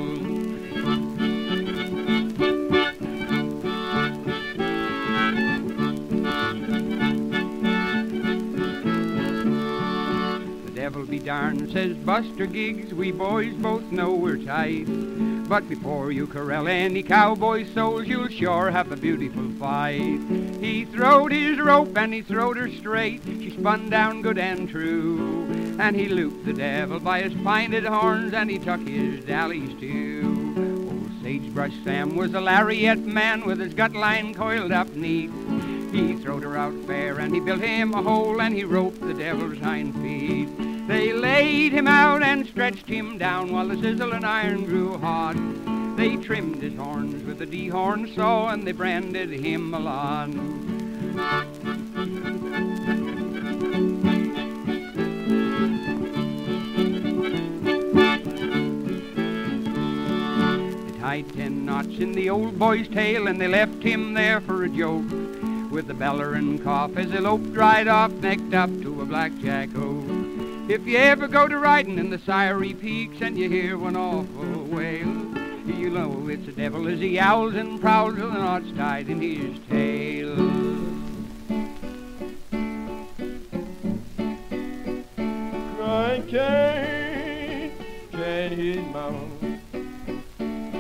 The 10.64 10.72
devil 10.74 11.06
be 11.06 11.20
darned, 11.20 11.70
says 11.72 11.98
Buster 11.98 12.46
Giggs, 12.46 12.94
we 12.94 13.12
boys 13.12 13.54
both 13.56 13.84
know 13.92 14.14
we're 14.14 14.38
tight. 14.38 14.86
But 15.48 15.68
before 15.68 16.12
you 16.12 16.26
corral 16.26 16.68
any 16.68 17.04
cowboy 17.04 17.66
souls, 17.74 18.08
you'll 18.08 18.30
sure 18.30 18.72
have 18.72 18.92
a 18.92 18.98
beautiful 18.98 19.52
fight. 19.60 20.22
He 20.60 20.86
throwed 20.86 21.32
his 21.32 21.60
rope 21.60 21.96
and 21.98 22.14
he 22.14 22.22
throwed 22.22 22.58
her 22.58 22.72
straight. 22.72 23.24
She 23.26 23.52
spun 23.52 23.90
down 23.90 24.22
good 24.22 24.38
and 24.40 24.68
true. 24.70 25.65
And 25.78 25.96
he 25.96 26.08
looped 26.08 26.46
the 26.46 26.54
devil 26.54 27.00
by 27.00 27.22
his 27.22 27.34
pinted 27.34 27.86
horns 27.86 28.34
and 28.34 28.50
he 28.50 28.58
took 28.58 28.88
his 28.88 29.24
dallies 29.26 29.78
too. 29.80 30.54
Old 30.58 31.12
Sagebrush 31.22 31.74
Sam 31.84 32.16
was 32.16 32.34
a 32.34 32.42
lariat 32.42 33.00
man 33.00 33.46
with 33.46 33.60
his 33.60 33.74
gut 33.74 33.94
line 33.94 34.34
coiled 34.34 34.72
up 34.72 34.90
neat. 34.96 35.32
He 35.92 36.16
throwed 36.16 36.44
her 36.44 36.58
out 36.58 36.74
fair 36.86 37.20
and 37.20 37.34
he 37.34 37.40
built 37.40 37.62
him 37.62 37.94
a 37.94 38.02
hole 38.02 38.42
and 38.42 38.56
he 38.56 38.64
roped 38.64 39.02
the 39.02 39.14
devil's 39.14 39.60
hind 39.60 39.94
feet. 39.96 40.50
They 40.88 41.12
laid 41.14 41.74
him 41.74 41.88
out 41.88 42.24
and 42.24 42.48
stretched 42.48 42.88
him 42.88 43.18
down 43.18 43.52
while 43.52 43.68
the 43.68 43.80
sizzle 43.82 44.14
and 44.14 44.26
iron 44.26 44.66
grew 44.66 44.98
hot. 44.98 45.36
They 45.98 46.16
trimmed 46.18 46.62
his 46.62 46.76
horns 46.76 47.24
with 47.24 47.42
a 47.42 47.46
dehorn 47.46 48.14
saw 48.16 48.50
and 48.50 48.66
they 48.68 48.72
branded 48.72 49.30
him 49.30 49.74
a 49.74 49.80
lot. 49.80 50.30
Tied 61.06 61.32
ten 61.36 61.68
knots 61.68 62.00
in 62.00 62.14
the 62.14 62.32
old 62.32 62.58
boy's 62.58 62.88
tail 62.88 63.28
and 63.28 63.40
they 63.40 63.48
left 63.48 63.84
him 63.84 64.16
there 64.16 64.42
for 64.42 64.64
a 64.64 64.70
joke. 64.70 65.06
With 65.70 65.88
a 65.92 65.94
beller 65.94 66.34
and 66.34 66.64
cough 66.64 66.98
as 66.98 67.12
he 67.12 67.20
loped 67.20 67.56
right 67.56 67.88
off, 67.88 68.12
necked 68.14 68.56
up 68.56 68.72
to 68.82 69.02
a 69.04 69.06
blackjack 69.06 69.70
oak. 69.76 70.04
If 70.68 70.88
you 70.88 70.98
ever 70.98 71.28
go 71.28 71.48
to 71.48 71.60
riding 71.60 72.00
in 72.00 72.10
the 72.10 72.18
Sierry 72.18 72.74
Peaks 72.74 73.22
and 73.22 73.38
you 73.38 73.48
hear 73.48 73.78
one 73.78 73.96
awful 73.96 74.64
wail, 74.64 75.06
you 75.68 75.92
know 75.92 76.28
it's 76.28 76.48
the 76.48 76.54
devil 76.54 76.88
as 76.88 77.00
he 77.00 77.10
yowls 77.10 77.54
and 77.54 77.80
prowls 77.80 78.16
with 78.16 78.34
the 78.34 78.40
knots 78.40 78.72
tied 78.76 79.08
in 79.08 79.22
his 79.22 79.60
tail. 79.70 80.36
Cry 85.78 86.24
Kane, 86.28 87.74
Kane 88.12 88.58
his 88.58 88.78
mama. 88.92 89.35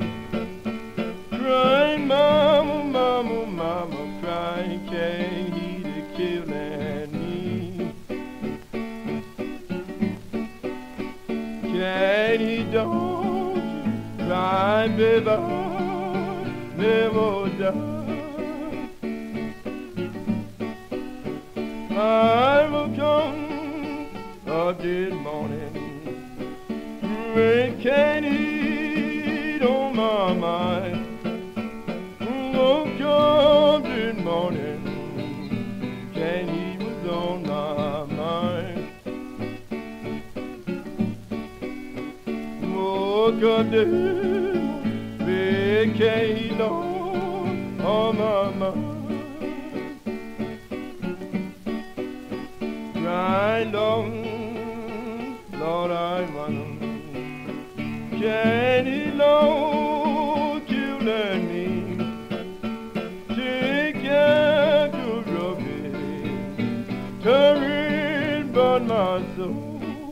Crying, 1.31 2.05
mama, 2.05 2.83
mama, 2.83 3.45
mama, 3.47 4.19
crying, 4.21 4.85
Katie 4.85 6.03
killed 6.15 6.49
me. 7.11 7.93
Katie, 11.63 12.63
don't 12.71 13.55
you 14.19 14.27
cry, 14.27 14.87
baby, 14.87 15.35
never 16.77 17.49
die. 17.57 17.97
I 21.97 22.69
will 22.69 22.89
come 22.95 24.07
a 24.45 24.73
good 24.79 25.13
morning. 25.13 25.68
Can't 27.39 28.25
eat 28.25 29.61
on 29.61 29.95
my 29.95 30.33
mind. 30.33 31.07
Oh, 32.55 32.83
come 32.97 33.83
good 33.83 34.17
morning. 34.17 34.81
Can't 36.13 36.49
eat 36.49 36.79
was 36.85 37.07
on 37.07 37.43
my 37.43 38.03
mind. 38.13 38.91
Woke 42.75 43.43
up 43.43 43.71
the 43.71 43.85
big 45.25 45.95
cane 45.95 46.59
on, 46.59 47.79
on 47.79 48.17
my 48.17 48.51
mind. 48.51 48.89
grind 53.09 53.75
on, 53.75 55.37
Lord, 55.53 55.91
I 55.91 56.18
Jenny, 58.19 59.11
Lord, 59.11 60.69
you 60.69 60.99
let 60.99 61.41
me 61.41 61.95
take 63.29 64.01
care 64.01 64.89
to 64.91 65.21
rubbish, 65.31 66.43
turn 67.23 68.51
but 68.51 68.79
my 68.81 69.23
soul. 69.37 70.11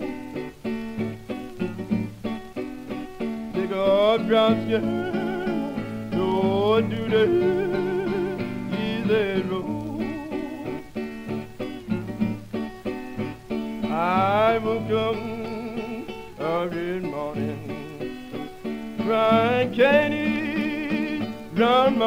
Take 3.54 3.72
up 3.74 4.26
ground 4.26 4.64
skin, 4.64 6.12
Lord, 6.18 6.90
do 6.90 7.10
the 7.10 7.67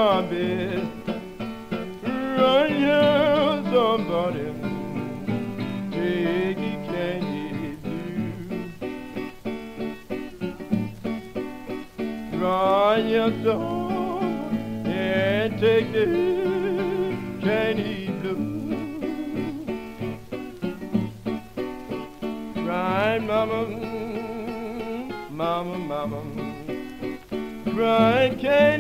my. 0.01 0.23
Run 2.41 2.69
here, 2.81 3.63
somebody. 3.71 4.49
Take 5.93 6.63
it 6.71 6.81
candy 6.89 7.77
too. 7.85 8.31
Run 12.39 12.99
here, 13.07 13.33
some 13.45 14.87
and 14.87 15.51
take 15.61 15.89
the 15.93 16.07
candy 17.43 17.97
blue. 18.21 18.39
Crying, 22.65 23.25
mama, 23.27 23.61
mama, 25.31 25.77
mama. 25.93 26.21
Crying, 27.75 28.35
candy 28.39 28.80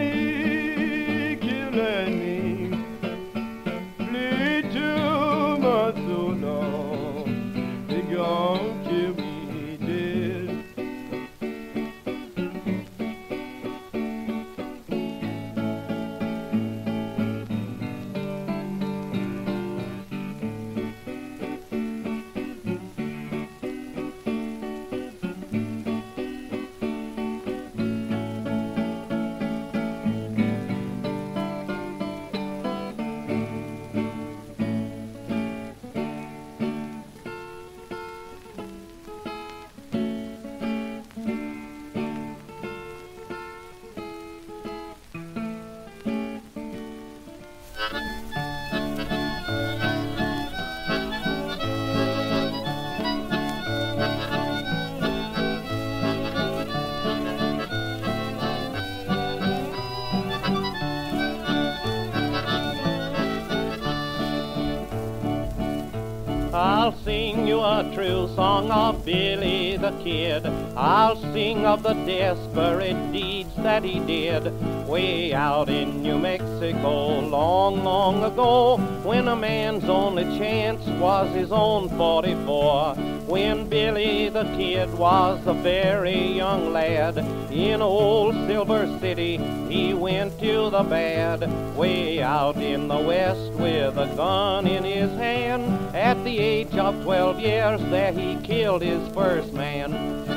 Kid. 70.02 70.46
I'll 70.76 71.16
sing 71.32 71.66
of 71.66 71.82
the 71.82 71.92
desperate 71.92 73.12
deeds 73.12 73.54
that 73.56 73.84
he 73.84 74.00
did 74.00 74.52
way 74.88 75.32
out 75.32 75.68
in 75.68 76.02
New 76.02 76.18
Mexico 76.18 77.20
long, 77.20 77.84
long 77.84 78.24
ago 78.24 78.78
when 79.04 79.28
a 79.28 79.36
man's 79.36 79.84
only 79.84 80.24
chance 80.38 80.84
was 81.00 81.32
his 81.34 81.52
own 81.52 81.88
44. 81.90 82.94
When 83.26 83.68
Billy 83.68 84.28
the 84.28 84.44
Kid 84.56 84.92
was 84.94 85.46
a 85.46 85.54
very 85.54 86.32
young 86.32 86.72
lad 86.72 87.18
in 87.50 87.80
old 87.80 88.34
Silver 88.46 88.98
City, 88.98 89.36
he 89.68 89.94
went 89.94 90.38
to 90.40 90.70
the 90.70 90.82
bad 90.82 91.76
way 91.76 92.22
out 92.22 92.56
in 92.56 92.88
the 92.88 92.98
west 92.98 93.52
with 93.52 93.96
a 93.96 94.12
gun 94.16 94.66
in 94.66 94.82
his 94.82 95.10
hand. 95.12 95.79
At 96.00 96.24
the 96.24 96.38
age 96.38 96.74
of 96.76 97.02
12 97.02 97.40
years, 97.40 97.78
there 97.90 98.10
he 98.10 98.36
killed 98.36 98.80
his 98.80 99.06
first 99.12 99.52
man. 99.52 100.29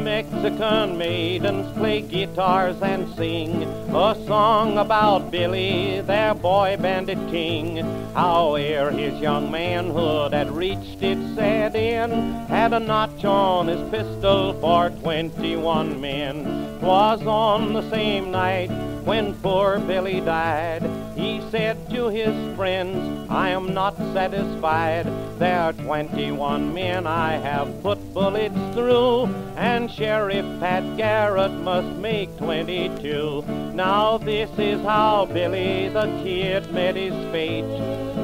Mexican 0.00 0.96
maidens 0.96 1.70
play 1.76 2.00
guitars 2.00 2.80
and 2.82 3.08
sing 3.14 3.62
a 3.62 4.16
song 4.26 4.78
about 4.78 5.30
Billy, 5.30 6.00
their 6.00 6.34
boy 6.34 6.76
bandit 6.80 7.18
king. 7.30 7.76
How 8.14 8.54
ere 8.54 8.90
his 8.90 9.20
young 9.20 9.50
manhood 9.50 10.32
had 10.32 10.50
reached 10.50 11.02
its 11.02 11.34
sad 11.34 11.76
end, 11.76 12.48
had 12.48 12.72
a 12.72 12.80
notch 12.80 13.24
on 13.24 13.68
his 13.68 13.90
pistol 13.90 14.54
for 14.54 14.90
twenty-one 14.90 16.00
men. 16.00 16.78
'Twas 16.80 17.22
on 17.26 17.72
the 17.72 17.88
same 17.90 18.30
night 18.30 18.70
when 19.04 19.34
poor 19.34 19.78
Billy 19.78 20.20
died. 20.20 20.82
He 21.16 21.40
said 21.50 21.90
to 21.90 22.08
his 22.08 22.56
friends, 22.56 23.30
I 23.30 23.50
am 23.50 23.74
not 23.74 23.96
satisfied. 24.14 25.06
There 25.40 25.58
are 25.58 25.72
21 25.72 26.74
men 26.74 27.06
I 27.06 27.38
have 27.38 27.82
put 27.82 28.12
bullets 28.12 28.54
through, 28.74 29.24
and 29.56 29.90
Sheriff 29.90 30.44
Pat 30.60 30.98
Garrett 30.98 31.52
must 31.52 31.96
make 31.96 32.36
22. 32.36 33.42
Now 33.72 34.18
this 34.18 34.50
is 34.58 34.82
how 34.82 35.24
Billy 35.24 35.88
the 35.88 36.04
Kid 36.22 36.70
met 36.74 36.94
his 36.94 37.14
fate. 37.32 37.64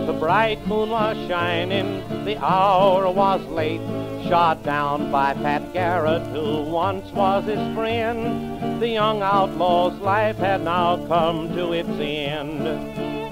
The 0.07 0.13
bright 0.13 0.67
moon 0.67 0.91
was 0.91 1.17
shining, 1.27 2.05
the 2.27 2.37
hour 2.37 3.11
was 3.11 3.43
late. 3.47 3.81
Shot 4.29 4.63
down 4.63 5.11
by 5.11 5.33
Pat 5.33 5.73
Garrett, 5.73 6.27
who 6.27 6.71
once 6.71 7.11
was 7.13 7.47
his 7.47 7.75
friend. 7.75 8.83
The 8.83 8.89
young 8.89 9.23
outlaw's 9.23 9.99
life 10.01 10.37
had 10.37 10.61
now 10.65 10.99
come 11.07 11.49
to 11.57 11.73
its 11.73 11.89
end. 11.99 13.26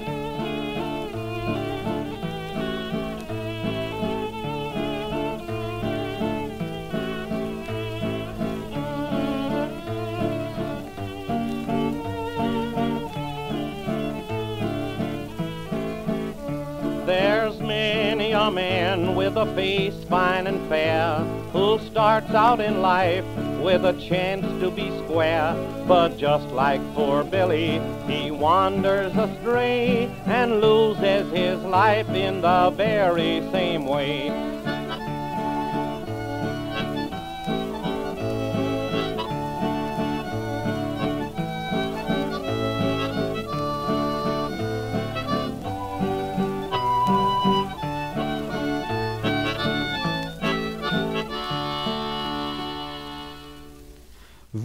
A 18.45 18.51
man 18.51 19.15
with 19.15 19.35
a 19.37 19.45
face 19.55 19.95
fine 20.07 20.45
and 20.45 20.69
fair 20.69 21.17
who 21.51 21.79
starts 21.79 22.29
out 22.29 22.59
in 22.59 22.79
life 22.79 23.25
with 23.59 23.83
a 23.83 23.93
chance 23.93 24.45
to 24.61 24.69
be 24.69 24.91
square. 24.99 25.55
But 25.87 26.19
just 26.19 26.47
like 26.49 26.79
poor 26.93 27.23
Billy, 27.23 27.81
he 28.07 28.29
wanders 28.29 29.15
astray 29.15 30.11
and 30.27 30.61
loses 30.61 31.31
his 31.31 31.59
life 31.63 32.09
in 32.09 32.41
the 32.41 32.69
very 32.69 33.41
same 33.51 33.87
way. 33.87 34.29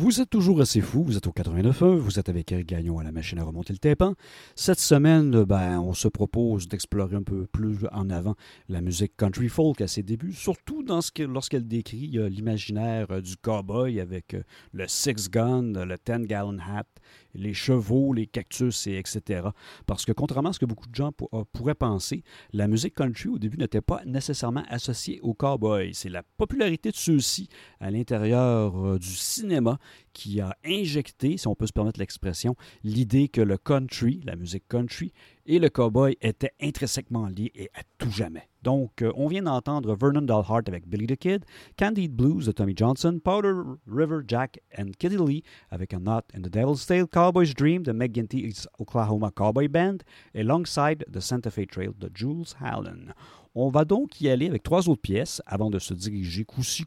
Vous 0.01 0.23
êtes 0.23 0.31
toujours 0.31 0.63
assez 0.63 0.81
fou, 0.81 1.05
vous 1.05 1.19
êtes 1.19 1.27
au 1.27 1.31
89.1, 1.31 1.97
vous 1.97 2.19
êtes 2.19 2.31
avec 2.31 2.51
Eric 2.51 2.69
Gagnon 2.69 2.99
à 2.99 3.05
la 3.05 3.13
machine 3.13 3.39
à 3.39 3.45
remonter 3.45 3.75
le 3.75 3.79
tympan. 3.79 4.15
Cette 4.55 4.81
semaine, 4.81 5.45
ben, 5.45 5.79
on 5.79 5.93
se 5.93 6.09
propose 6.09 6.69
d'explorer 6.69 7.17
un 7.17 7.23
peu 7.23 7.45
plus 7.45 7.81
en 7.93 8.09
avant 8.09 8.35
la 8.71 8.81
musique 8.81 9.15
country 9.19 9.51
folk 9.51 9.83
à 9.83 9.87
ses 9.87 10.03
débuts, 10.03 10.33
surtout 10.33 10.83
lorsqu'elle 10.83 11.69
décrit 11.69 12.17
euh, 12.17 12.31
l'imaginaire 12.31 13.09
euh, 13.11 13.21
du 13.21 13.37
cowboy 13.37 14.01
avec 14.01 14.33
euh, 14.33 14.43
le 14.73 14.89
six 14.89 15.29
gun, 15.29 15.85
le 15.85 15.99
ten 15.99 16.25
gallon 16.25 16.57
hat, 16.61 16.87
les 17.35 17.55
chevaux, 17.55 18.13
les 18.13 18.27
cactus, 18.27 18.87
et 18.87 18.99
etc. 18.99 19.49
Parce 19.87 20.05
que 20.05 20.13
contrairement 20.13 20.51
à 20.51 20.53
ce 20.53 20.59
que 20.59 20.67
beaucoup 20.67 20.89
de 20.89 20.95
gens 20.95 21.13
euh, 21.33 21.45
pourraient 21.53 21.75
penser, 21.75 22.23
la 22.53 22.69
musique 22.69 22.95
country 22.95 23.29
au 23.29 23.39
début 23.39 23.59
n'était 23.59 23.81
pas 23.81 24.03
nécessairement 24.05 24.65
associée 24.69 25.21
aux 25.23 25.35
cowboys. 25.35 25.91
C'est 25.93 26.09
la 26.09 26.23
popularité 26.23 26.91
de 26.91 26.97
ceux-ci 26.97 27.49
à 27.81 27.91
l'intérieur 27.91 28.77
euh, 28.77 28.99
du 28.99 29.09
cinéma 29.09 29.79
qui 30.13 30.41
a 30.41 30.57
injecté, 30.65 31.37
si 31.37 31.47
on 31.47 31.55
peut 31.55 31.67
se 31.67 31.73
permettre 31.73 32.01
l'expression, 32.01 32.57
l'idée 32.85 33.29
que 33.29 33.41
le 33.41 33.59
country, 33.59 34.21
la 34.25 34.37
musique 34.37 34.67
country, 34.69 35.13
et 35.47 35.59
le 35.59 35.69
cowboy 35.69 36.17
étaient 36.21 36.53
intrinsèquement 36.61 37.27
liés 37.27 37.51
et 37.55 37.71
à 37.75 37.83
tout 37.99 38.11
jamais. 38.11 38.49
Donc, 38.63 39.03
euh, 39.03 39.11
on 39.17 39.27
vient 39.27 39.43
d'entendre 39.43 39.97
Vernon 39.97 40.23
Dalhart 40.23 40.63
avec 40.69 40.87
Billy 40.87 41.07
the 41.07 41.17
Kid, 41.17 41.45
Candide 41.79 42.15
Blues 42.15 42.47
de 42.47 42.53
Tommy 42.53 42.75
Johnson, 42.77 43.19
Powder 43.23 43.55
River 43.87 44.21
Jack 44.29 44.61
and 44.79 44.91
Kitty 44.99 45.17
Lee 45.17 45.43
avec 45.71 45.95
A 45.95 45.99
Knot 45.99 46.23
in 46.35 46.43
the 46.43 46.51
Devil's 46.51 46.87
Tale, 46.87 47.07
Cowboy's 47.07 47.55
Dream 47.55 47.83
de 47.83 47.93
McGinty's 47.93 48.69
Oklahoma 48.79 49.31
Cowboy 49.31 49.69
Band 49.69 49.99
et 50.35 50.43
Longside 50.43 51.05
de 51.09 51.21
Santa 51.21 51.51
Fe 51.51 51.67
Trail 51.67 51.91
de 51.99 52.11
Jules 52.15 52.55
Hallen. 52.61 53.15
On 53.55 53.69
va 53.69 53.85
donc 53.85 54.21
y 54.21 54.29
aller 54.29 54.47
avec 54.47 54.63
trois 54.63 54.89
autres 54.89 55.01
pièces 55.01 55.43
avant 55.45 55.71
de 55.71 55.81
se 55.81 55.93
diriger 55.93 56.45
coup-ci, 56.45 56.85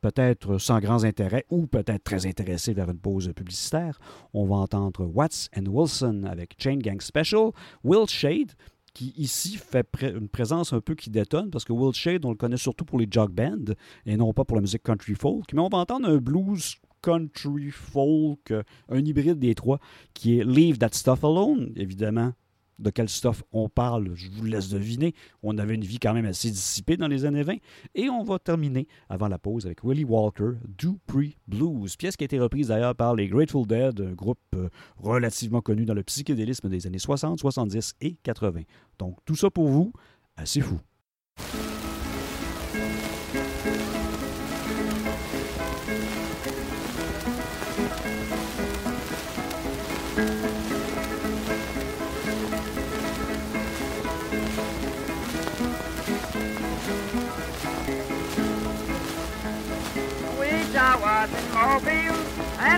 peut-être 0.00 0.58
sans 0.58 0.80
grands 0.80 1.04
intérêts 1.04 1.44
ou 1.50 1.66
peut-être 1.66 2.04
très 2.04 2.26
intéressés 2.26 2.72
vers 2.72 2.90
une 2.90 2.98
pause 2.98 3.32
publicitaire. 3.34 3.98
On 4.32 4.46
va 4.46 4.56
entendre 4.56 5.04
Watts 5.04 5.48
and 5.56 5.66
Wilson 5.66 6.24
avec 6.24 6.56
Chain 6.58 6.78
Gang 6.78 7.00
Special, 7.00 7.50
Will 7.84 8.08
Shade, 8.08 8.52
qui 8.92 9.12
ici 9.16 9.56
fait 9.56 9.86
une 10.02 10.28
présence 10.28 10.72
un 10.72 10.80
peu 10.80 10.94
qui 10.94 11.10
détonne, 11.10 11.50
parce 11.50 11.64
que 11.64 11.72
Will 11.72 11.94
Shade, 11.94 12.24
on 12.24 12.30
le 12.30 12.36
connaît 12.36 12.56
surtout 12.56 12.84
pour 12.84 12.98
les 12.98 13.06
jog 13.10 13.30
bands 13.30 13.74
et 14.06 14.16
non 14.16 14.32
pas 14.32 14.44
pour 14.44 14.56
la 14.56 14.62
musique 14.62 14.82
country 14.82 15.14
folk. 15.14 15.52
Mais 15.52 15.60
on 15.60 15.68
va 15.68 15.78
entendre 15.78 16.08
un 16.08 16.16
blues 16.16 16.76
country 17.02 17.70
folk, 17.70 18.52
un 18.88 18.98
hybride 18.98 19.38
des 19.38 19.54
trois, 19.54 19.78
qui 20.12 20.38
est 20.38 20.44
Leave 20.44 20.78
That 20.78 20.90
Stuff 20.92 21.24
Alone, 21.24 21.72
évidemment. 21.76 22.32
De 22.80 22.90
quel 22.90 23.08
stuff 23.08 23.42
on 23.52 23.68
parle, 23.68 24.10
je 24.14 24.30
vous 24.30 24.44
laisse 24.44 24.70
deviner. 24.70 25.14
On 25.42 25.58
avait 25.58 25.74
une 25.74 25.84
vie 25.84 25.98
quand 25.98 26.14
même 26.14 26.24
assez 26.24 26.50
dissipée 26.50 26.96
dans 26.96 27.08
les 27.08 27.24
années 27.24 27.42
20. 27.42 27.56
Et 27.94 28.08
on 28.08 28.24
va 28.24 28.38
terminer 28.38 28.88
avant 29.08 29.28
la 29.28 29.38
pause 29.38 29.66
avec 29.66 29.84
Willie 29.84 30.04
Walker, 30.04 30.52
Dupree 30.78 31.36
Blues, 31.46 31.96
pièce 31.96 32.16
qui 32.16 32.24
a 32.24 32.26
été 32.26 32.38
reprise 32.38 32.68
d'ailleurs 32.68 32.94
par 32.94 33.14
les 33.14 33.28
Grateful 33.28 33.66
Dead, 33.66 34.00
un 34.00 34.12
groupe 34.12 34.38
euh, 34.54 34.68
relativement 34.96 35.60
connu 35.60 35.84
dans 35.84 35.94
le 35.94 36.02
psychédélisme 36.02 36.68
des 36.68 36.86
années 36.86 36.98
60, 36.98 37.38
70 37.38 37.94
et 38.00 38.16
80. 38.22 38.62
Donc 38.98 39.18
tout 39.24 39.36
ça 39.36 39.50
pour 39.50 39.68
vous, 39.68 39.92
assez 40.36 40.60
fou. 40.60 40.80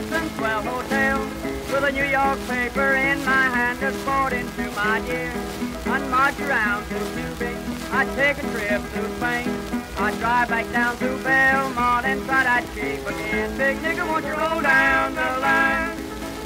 Radisson 0.03 0.37
12 0.39 0.65
Hotel 0.65 1.19
With 1.71 1.85
a 1.85 1.93
New 1.93 2.05
York 2.05 2.39
paper 2.49 2.95
in 2.95 3.25
my 3.25 3.47
hand 3.55 3.79
that's 3.79 3.97
poured 4.05 4.33
into 4.33 4.71
my 4.73 4.99
ears. 5.07 5.87
I 5.87 5.99
march 6.09 6.41
around 6.41 6.87
to 6.89 6.99
tubing. 7.15 7.59
I 7.93 8.05
take 8.17 8.39
a 8.39 8.47
trip 8.51 8.83
to 8.95 9.03
Spain. 9.17 9.49
I 9.97 10.11
drive 10.19 10.49
back 10.49 10.73
down 10.73 10.97
to 10.99 11.17
Belmont 11.23 12.07
and 12.07 12.25
try 12.25 12.43
that 12.43 12.65
cheap 12.75 13.07
again. 13.07 13.57
Big 13.57 13.77
nigga, 13.79 14.09
won't 14.09 14.25
you 14.25 14.35
roll 14.35 14.61
down 14.61 15.15
the 15.15 15.31
line? 15.39 15.97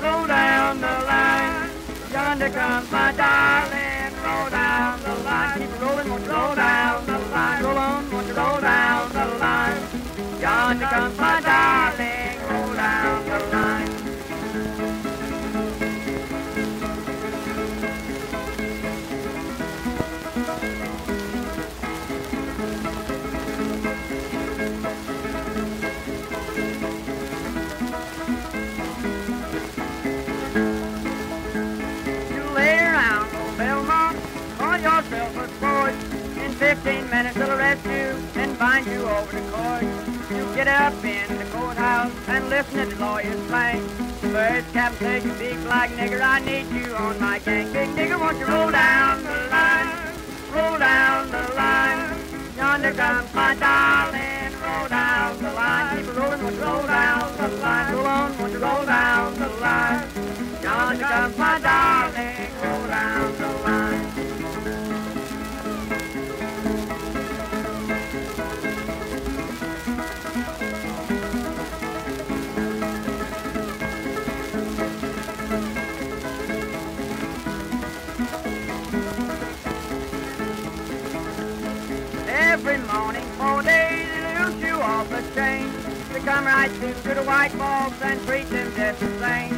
Roll 0.03 0.27
down 0.27 0.81
the 0.81 0.97
line. 1.09 1.71
Yonder 2.13 2.51
comes 2.51 2.91
my 2.91 3.13
darling. 3.13 4.13
Roll 4.25 4.51
down 4.51 5.03
the 5.03 5.15
line. 5.25 5.59
Keep 5.61 5.81
rolling, 5.81 6.11
won't 6.11 6.25
you 6.25 6.31
roll 6.31 6.55
down 6.55 7.07
the 7.07 7.19
line? 7.33 7.63
Roll 7.63 7.79
on, 7.79 8.11
won't 8.11 8.27
you 8.27 8.35
roll 8.35 8.61
down 8.61 9.13
the 9.13 9.27
line? 9.39 9.83
Yonder 10.41 10.87
comes 10.87 11.17
my 11.17 11.41
darling. 11.41 12.16
15 36.87 37.11
minutes 37.11 37.37
they'll 37.37 37.51
arrest 37.51 37.85
you 37.85 38.41
and 38.41 38.57
bind 38.61 38.87
you 38.87 39.03
over 39.09 39.41
the 39.41 39.51
court. 39.51 39.83
You 40.31 40.55
get 40.55 40.69
up 40.69 40.95
in 41.05 41.37
the 41.37 41.45
courthouse 41.47 42.13
and 42.29 42.49
listen 42.49 42.89
to 42.89 42.95
the 42.95 43.05
lawyers 43.05 43.47
slang. 43.49 43.89
First 44.31 44.73
says 44.73 45.25
you 45.25 45.33
big 45.33 45.61
black 45.65 45.91
nigger, 45.91 46.21
I 46.21 46.39
need 46.39 46.69
you 46.71 46.95
on 46.95 47.19
my 47.19 47.41
gang. 47.41 47.73
Big 47.73 47.89
nigger, 47.89 48.21
won't 48.21 48.39
you 48.39 48.47
roll 48.47 48.71
down 48.71 49.25
the 49.25 49.49
line? 49.51 50.15
Roll 50.55 50.79
down 50.79 51.29
the 51.29 51.55
line. 51.57 52.21
Yonder 52.57 52.93
comes 52.93 53.35
my 53.35 53.55
darling, 53.57 54.53
roll 54.63 54.89
down 54.89 55.39
the 55.43 55.53
line. 55.55 56.05
Keep 56.05 56.17
rolling, 56.17 56.43
won't 56.45 56.55
you 56.55 56.63
roll 56.63 56.87
down 56.87 57.37
the 57.37 57.49
line? 57.49 57.95
Roll 57.95 58.07
on, 58.07 58.39
won't 58.39 58.53
you 58.53 58.59
roll 58.61 58.87
down 58.87 59.35
the 59.35 59.49
line? 59.59 60.09
Yonder 60.63 61.05
comes 61.05 61.37
my 61.37 61.59
darling, 61.59 62.49
roll 62.63 62.87
down 62.87 63.33
the 63.33 63.39
line. 63.41 63.46
Chain. 85.37 85.69
They 86.13 86.21
come 86.21 86.47
right 86.47 86.71
through 86.81 86.95
to 86.95 87.21
the 87.21 87.25
white 87.25 87.53
folks 87.53 88.01
and 88.01 88.19
treat 88.27 88.49
them 88.49 88.73
just 88.75 89.01
the 89.01 89.11
same. 89.21 89.53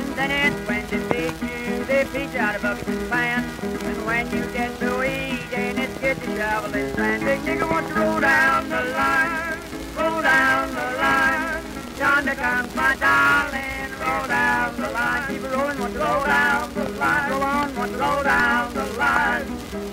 And 0.00 0.14
then 0.18 0.30
it's 0.30 0.58
when 0.68 0.82
they 0.90 0.98
feed 1.08 1.36
you, 1.46 1.84
they 1.84 2.04
feed 2.04 2.32
you 2.34 2.40
out 2.40 2.56
of 2.56 2.62
buckets 2.62 3.12
and. 3.12 3.44
And 3.62 4.06
when 4.06 4.26
you 4.34 4.42
get 4.52 4.76
to 4.80 4.90
eating, 5.04 5.78
it's 5.78 5.98
get 6.00 6.16
the 6.18 6.36
shovel 6.36 6.74
and 6.74 6.94
sand. 6.96 7.24
Big 7.24 7.40
nigga, 7.46 7.70
won't 7.70 7.86
you 7.88 7.94
roll 7.94 8.20
down 8.20 8.68
the 8.68 8.82
line? 8.98 9.58
Roll 9.96 10.20
down 10.20 10.68
the 10.74 10.86
line. 10.98 11.62
Yonder 11.96 12.34
comes 12.34 12.74
my 12.74 12.96
darling, 12.96 13.90
roll 14.02 14.26
down 14.26 14.76
the 14.76 14.90
line. 14.90 15.28
Keep 15.28 15.44
it 15.44 15.52
rolling, 15.52 15.78
won't 15.78 15.92
you 15.92 16.00
roll 16.00 16.24
down 16.24 16.74
the 16.74 16.88
line? 16.98 17.30
Roll 17.30 17.42
on, 17.42 17.76
won't 17.76 17.92
you 17.92 17.98
roll 17.98 18.22
down 18.24 18.74
the 18.74 18.84
line? 18.98 19.46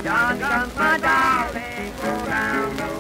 Yonder 0.04 0.46
comes 0.46 0.76
my 0.76 0.98
darling, 0.98 1.94
roll 2.02 2.26
down 2.26 2.78
the 2.78 2.84
line. 2.84 2.97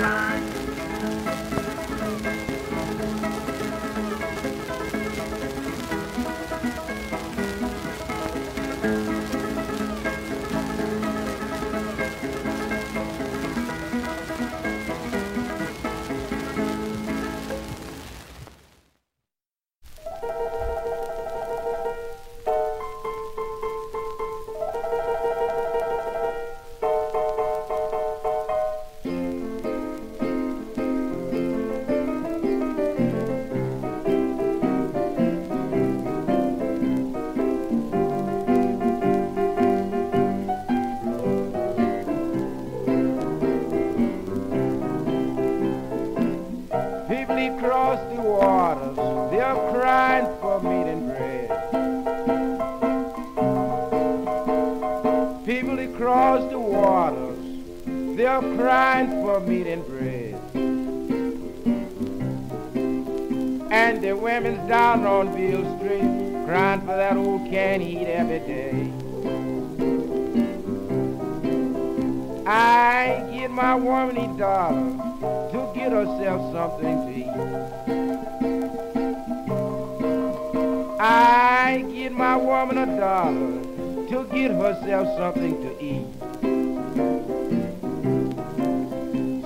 Herself 84.97 85.35
something 85.35 85.61
to 85.61 85.69
eat. 85.83 86.05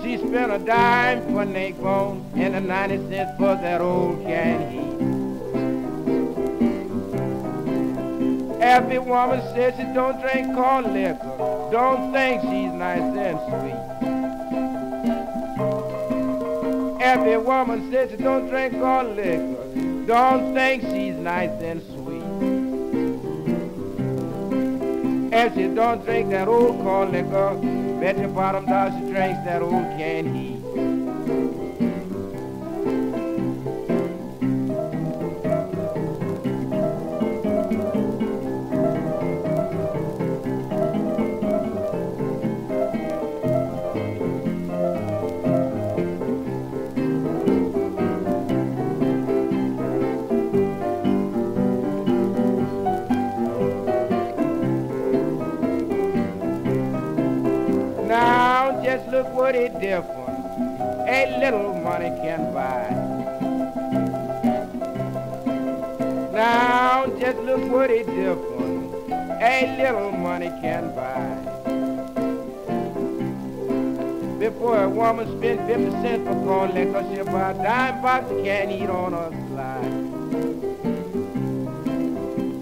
She 0.01 0.17
spent 0.17 0.51
a 0.51 0.59
dime 0.59 1.21
for 1.33 1.45
neck 1.45 1.77
bone 1.77 2.25
and 2.35 2.55
a 2.55 2.61
90 2.61 3.09
cents 3.09 3.37
for 3.37 3.55
that 3.55 3.81
old 3.81 4.23
canned 4.23 4.71
heat. 4.71 4.81
Every 8.61 8.99
woman 8.99 9.41
says 9.53 9.73
she 9.75 9.83
don't 9.93 10.21
drink 10.21 10.55
corn 10.55 10.93
liquor, 10.93 11.69
don't 11.71 12.13
think 12.13 12.41
she's 12.43 12.71
nice 12.71 13.01
and 13.01 13.39
sweet. 13.49 13.81
Every 17.01 17.37
woman 17.37 17.91
says 17.91 18.11
she 18.11 18.17
don't 18.17 18.47
drink 18.47 18.73
corn 18.73 19.15
liquor, 19.17 20.05
don't 20.05 20.53
think 20.53 20.83
she's 20.83 21.15
nice 21.15 21.49
and 21.61 21.81
sweet. 21.81 22.00
If 25.43 25.55
she 25.55 25.67
don't 25.69 26.05
drink 26.05 26.29
that 26.29 26.47
old 26.47 26.79
corn 26.83 27.13
liquor, 27.13 27.35
uh, 27.35 27.55
bet 27.99 28.15
your 28.15 28.27
bottom 28.27 28.63
dollar 28.67 28.91
she 28.91 29.11
drinks 29.11 29.43
that 29.43 29.63
old 29.63 29.71
canned 29.97 30.35
heat. 30.37 30.60
Different 59.81 60.37
a 61.09 61.37
little 61.39 61.73
money 61.73 62.09
can 62.21 62.53
buy. 62.53 62.87
Now 66.31 67.07
just 67.19 67.39
look 67.39 67.61
what 67.71 67.89
it 67.89 68.05
different 68.05 68.93
a 69.41 69.75
little 69.79 70.11
money 70.11 70.49
can 70.61 70.93
buy. 70.93 71.51
Before 74.37 74.83
a 74.83 74.89
woman 74.89 75.27
spend 75.39 75.67
50 75.67 75.91
cents 76.03 76.27
for 76.27 76.35
corn 76.45 76.75
liquor, 76.75 77.03
she'll 77.11 77.25
buy 77.25 77.49
a 77.49 77.53
dime 77.55 78.01
box 78.03 78.29
of 78.29 78.43
canned 78.43 78.69
heat 78.69 78.87
on 78.87 79.13
her 79.13 79.31
slide. 79.49 79.91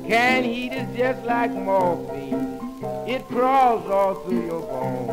Canned 0.07 0.45
heat 0.45 0.71
is 0.71 0.97
just 0.97 1.25
like 1.25 1.51
morphine. 1.51 2.59
It 3.05 3.27
crawls 3.27 3.85
all 3.89 4.15
through 4.15 4.45
your 4.45 4.61
bones. 4.61 5.08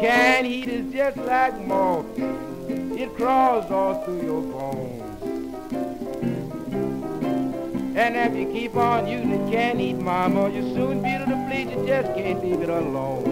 Canned 0.00 0.46
heat 0.46 0.68
is 0.68 0.92
just 0.92 1.16
like 1.16 1.58
morphine. 1.66 2.96
It 2.96 3.16
crawls 3.16 3.68
all 3.68 4.04
through 4.04 4.22
your 4.22 4.42
bones. 4.42 5.02
And 7.96 8.14
if 8.16 8.36
you 8.38 8.46
keep 8.52 8.76
on 8.76 9.08
using 9.08 9.32
it, 9.32 9.50
can't 9.50 9.80
eat, 9.80 9.94
mama, 9.94 10.50
you 10.50 10.62
soon 10.72 11.02
be 11.02 11.18
to 11.18 11.24
the 11.28 11.34
bleach, 11.48 11.76
you 11.76 11.84
just 11.84 12.14
can't 12.14 12.40
leave 12.44 12.62
it 12.62 12.68
alone. 12.68 13.24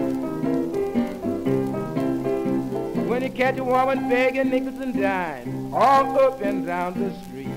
When 3.07 3.23
you 3.23 3.29
catch 3.29 3.57
a 3.57 3.63
woman 3.63 4.09
begging 4.09 4.49
nickels 4.49 4.79
and 4.81 4.93
dimes, 4.93 5.73
all 5.73 6.19
up 6.19 6.41
and 6.41 6.65
down 6.65 6.95
the 7.01 7.13
street. 7.23 7.47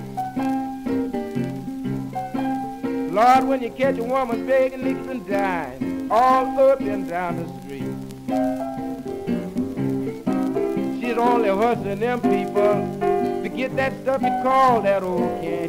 Lord, 3.12 3.44
when 3.48 3.61
you 3.61 3.70
catch 3.70 3.98
a 3.98 4.04
woman 4.04 4.46
begging 4.46 4.84
nickels 4.84 5.08
and 5.08 5.26
dimes, 5.26 6.11
all 6.12 6.70
up 6.70 6.80
and 6.80 7.08
down 7.08 7.38
the 7.38 7.48
street. 7.48 7.59
She's 11.11 11.18
only 11.18 11.48
hustling 11.48 11.98
them 11.98 12.20
people 12.20 13.42
to 13.42 13.48
get 13.48 13.74
that 13.74 13.92
stuff 14.02 14.22
you 14.22 14.28
call 14.44 14.80
that 14.82 15.02
old 15.02 15.42
can't 15.42 15.59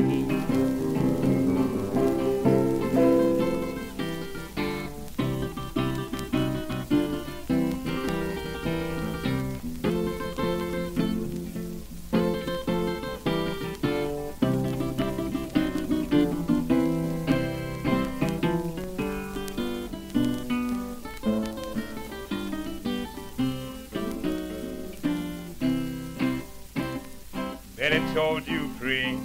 eat. 27.81 27.89
Betty 27.89 28.13
told 28.13 28.47
you 28.47 28.67
free. 28.79 29.17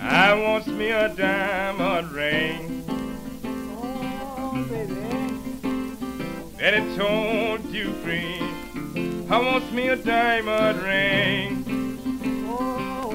I 0.00 0.34
wants 0.34 0.66
me 0.66 0.90
a 0.90 1.08
diamond 1.14 2.10
ring. 2.10 2.82
Betty 6.58 6.96
told 6.96 7.64
you 7.66 7.92
free. 8.02 8.40
I 9.28 9.38
wants 9.38 9.70
me 9.72 9.88
a 9.88 9.96
diamond 9.96 10.82
ring. 10.82 11.64
Oh, 12.48 13.12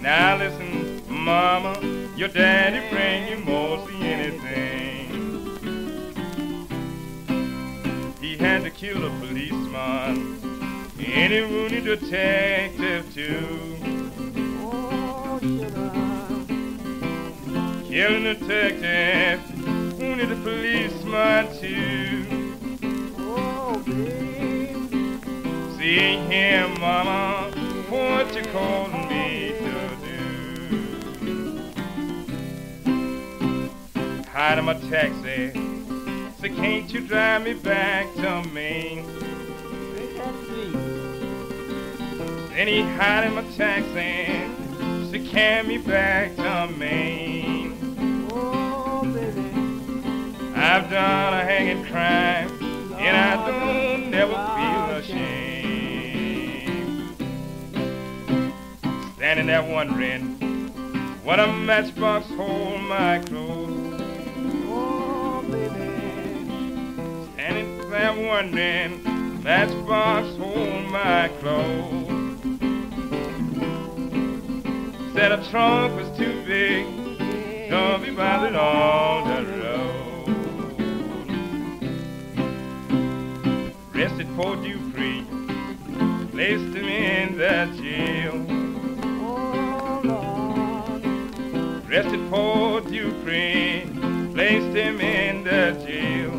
Now 0.00 0.36
listen, 0.36 1.02
mama, 1.08 1.78
your 2.16 2.28
daddy 2.28 2.80
bring 2.90 3.28
you 3.28 3.44
mostly 3.44 3.94
anything. 4.02 5.06
He 8.20 8.36
had 8.36 8.64
to 8.64 8.70
kill 8.70 9.04
a 9.04 9.10
policeman. 9.20 10.29
Any 11.20 11.42
wounded 11.42 11.84
detective 11.84 13.12
too. 13.12 13.76
Kill 17.86 18.14
a 18.14 18.34
detective, 18.34 19.40
wounded 19.98 20.32
a 20.32 20.36
policeman 20.36 21.46
too. 21.60 22.24
Oh, 23.18 23.82
See 25.76 26.16
here, 26.30 26.68
mama, 26.80 27.50
what 27.90 28.34
you 28.34 28.42
calling 28.44 29.06
me 29.10 29.52
to 29.60 29.72
do? 30.06 30.18
Hide 34.30 34.58
in 34.58 34.64
my 34.64 34.74
taxi, 34.88 35.52
so 36.40 36.48
can't 36.48 36.90
you 36.90 37.00
drive 37.06 37.42
me 37.44 37.52
back 37.52 38.06
to 38.14 38.42
Maine? 38.54 39.19
Then 42.60 42.68
he 42.68 42.82
hid 42.82 43.24
in 43.24 43.32
my 43.36 43.42
taxi 43.56 44.44
to 45.12 45.18
carry 45.30 45.66
me 45.66 45.78
back 45.78 46.36
to 46.36 46.68
Maine. 46.76 48.28
Oh, 48.30 49.00
baby. 49.02 49.40
I've 50.54 50.90
done 50.90 51.32
a 51.32 51.42
hanging 51.42 51.86
crime, 51.86 52.50
and 52.98 53.16
I 53.16 53.42
oh, 53.42 53.46
don't 53.46 54.10
never 54.10 54.34
feel 54.34 54.90
ashamed. 54.98 55.54
Standing 59.16 59.46
there 59.46 59.62
wondering 59.62 60.36
what 61.24 61.40
a 61.40 61.46
matchbox 61.46 62.28
hold 62.28 62.82
my 62.82 63.20
clothes. 63.20 64.02
Oh, 64.66 65.42
baby. 65.50 65.70
Standing 67.32 67.88
there 67.88 68.12
wondering, 68.12 69.42
matchbox 69.42 70.36
hold 70.36 70.84
my 70.90 71.28
clothes. 71.40 72.19
Said 75.20 75.32
a 75.32 75.50
trunk 75.50 75.96
was 75.96 76.08
too 76.16 76.42
big, 76.46 76.86
don't 77.68 78.02
be 78.02 78.10
bothered 78.10 78.54
on 78.54 79.28
the 79.28 79.42
road. 79.60 80.24
Rested 83.92 84.28
for 84.28 84.56
Dupree, 84.56 85.26
placed 86.30 86.74
him 86.74 86.88
in 86.88 87.36
the 87.36 87.68
jail. 87.82 88.46
Oh 89.22 90.00
God. 90.02 91.04
Rested 91.86 92.30
for 92.30 92.80
Dupree, 92.80 93.90
placed 94.32 94.74
him 94.74 95.00
in 95.02 95.44
the 95.44 95.76
jail. 95.86 96.32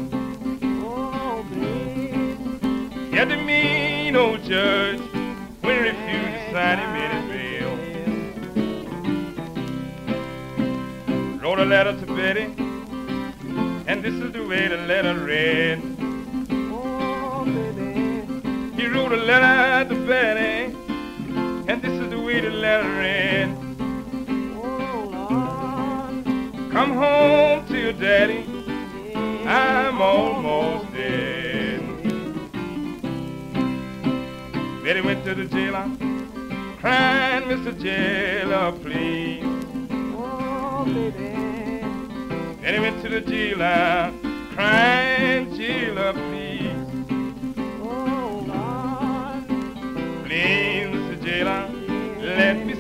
Yet 3.14 3.30
the 3.30 3.38
mean 3.38 4.16
old 4.16 4.42
judge, 4.44 5.02
when 5.62 5.76
he 5.76 5.82
refused 5.84 6.34
to 6.34 6.52
sign 6.52 6.80
him 6.80 6.91
Wrote 11.52 11.60
a 11.60 11.66
letter 11.66 12.00
to 12.00 12.06
Betty, 12.06 12.44
and 13.86 14.02
this 14.02 14.14
is 14.14 14.32
the 14.32 14.48
way 14.48 14.70
the 14.70 14.78
letter 14.78 15.16
read. 15.20 15.82
Oh, 16.72 17.44
he 18.74 18.88
wrote 18.88 19.12
a 19.12 19.18
letter 19.18 19.94
to 19.94 20.08
Betty, 20.08 20.74
and 21.68 21.82
this 21.82 21.92
is 21.92 22.10
the 22.10 22.22
way 22.22 22.40
the 22.40 22.52
letter 22.52 22.88
read. 22.88 23.50
Oh, 24.56 26.24
Come 26.72 26.94
home 26.94 27.68
to 27.68 27.78
your 27.78 27.92
daddy, 27.92 28.46
I'm 29.46 30.02
almost 30.02 30.94
dead. 30.94 31.82
Betty 34.86 35.02
went 35.02 35.26
to 35.26 35.36
the 35.36 35.44
jailer, 35.48 35.92
crying, 36.80 37.44
Mr. 37.50 37.78
Jailer, 37.78 38.72
please. 38.72 39.51
Betty 40.84 42.80
went 42.80 43.02
to 43.04 43.10
the 43.10 43.22
jailer, 43.22 44.12
crying, 44.54 45.56
jailer, 45.56 46.14
please. 46.14 46.88
Oh 47.84 48.44
Lord, 48.48 49.46
please. 50.26 51.24
Jailer, 51.24 51.70
let 52.20 52.66
me 52.66 52.74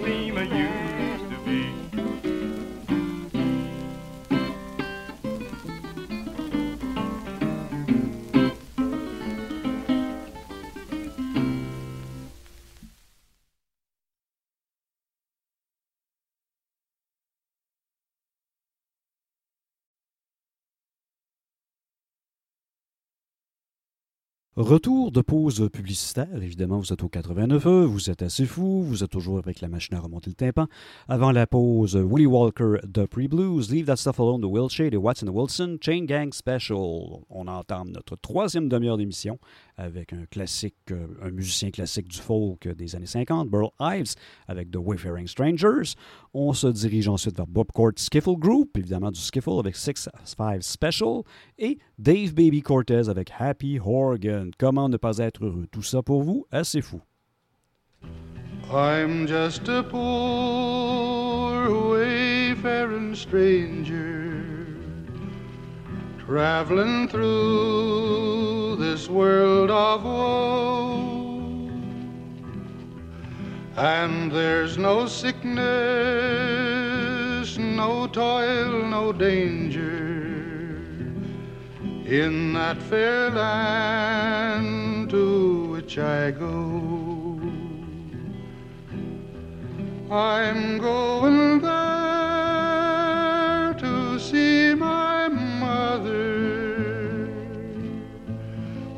Retour 24.58 25.14
de 25.14 25.22
pause 25.22 25.70
publicitaire. 25.72 26.28
Évidemment, 26.36 26.78
vous 26.78 26.92
êtes 26.92 27.02
au 27.04 27.08
89.1, 27.08 27.86
vous 27.86 28.10
êtes 28.10 28.22
assez 28.22 28.46
fou, 28.46 28.84
vous 28.84 29.02
êtes 29.02 29.10
toujours 29.10 29.38
avec 29.38 29.62
la 29.62 29.70
machine 29.70 29.96
à 29.96 30.02
remonter 30.02 30.30
le 30.30 30.36
tympan. 30.36 30.68
Avant 31.08 31.32
la 31.32 31.48
pause, 31.48 31.96
Willie 31.96 32.26
Walker, 32.26 32.76
Dupree 32.84 33.30
Blues, 33.30 33.72
Leave 33.72 33.86
That 33.86 33.96
Stuff 33.96 34.20
Alone 34.20 34.42
de 34.42 34.48
Will 34.48 34.70
Shade 34.70 34.94
et 34.94 34.98
Watson 34.98 35.28
Wilson, 35.30 35.78
Chain 35.80 36.04
Gang 36.04 36.34
Special. 36.34 36.78
On 37.30 37.48
entame 37.48 37.92
notre 37.92 38.18
troisième 38.18 38.68
demi-heure 38.68 38.98
d'émission 38.98 39.40
avec 39.78 40.12
un 40.12 40.26
classique, 40.26 40.76
euh, 40.92 41.08
un 41.22 41.32
musicien 41.32 41.72
classique 41.72 42.10
du 42.10 42.20
folk 42.20 42.68
des 42.68 42.94
années 42.98 43.06
50, 43.06 43.50
Burl 43.50 43.70
Ives, 43.80 44.16
avec 44.50 44.70
The 44.70 44.78
Wayfaring 44.78 45.28
Strangers. 45.28 45.96
On 46.34 46.52
se 46.52 46.68
dirige 46.68 47.08
ensuite 47.08 47.38
vers 47.38 47.48
Bob 47.48 47.72
Court 47.72 47.94
Skiffle 47.96 48.36
Group, 48.38 48.78
évidemment 48.78 49.12
du 49.12 49.20
Skiffle 49.20 49.60
avec 49.60 49.78
Six 49.78 50.10
Five 50.26 50.62
Special, 50.62 51.22
et 51.58 51.78
Dave 51.98 52.34
Baby 52.34 52.62
Cortez 52.62 53.08
avec 53.08 53.32
Happy 53.40 53.80
Horgan. 53.80 54.41
Comment 54.58 54.90
ne 54.90 54.98
pas 54.98 55.20
être 55.20 55.46
heureux? 55.46 55.68
Tout 55.72 55.84
ça 55.84 56.02
pour 56.02 56.24
vous, 56.24 56.46
assez 56.52 56.82
fou. 56.82 57.02
I'm 58.74 59.28
just 59.28 59.68
a 59.68 59.84
poor 59.84 61.70
wayfaring 61.92 63.14
stranger 63.14 64.44
traveling 66.26 67.08
through 67.10 68.78
this 68.78 69.10
world 69.10 69.70
of 69.70 70.04
woe. 70.04 71.70
And 73.76 74.32
there's 74.32 74.78
no 74.78 75.06
sickness 75.08 76.32
no 77.58 78.08
toil, 78.08 78.86
no 78.86 79.12
danger. 79.12 80.11
In 82.12 82.52
that 82.56 82.78
fair 82.78 83.30
land 83.30 85.10
to 85.12 85.68
which 85.68 85.98
I 85.98 86.32
go, 86.32 87.40
I'm 90.14 90.78
going 90.78 91.62
there 91.62 91.72
to 93.80 94.20
see 94.20 94.76
my 94.76 95.30
mother. 95.30 97.30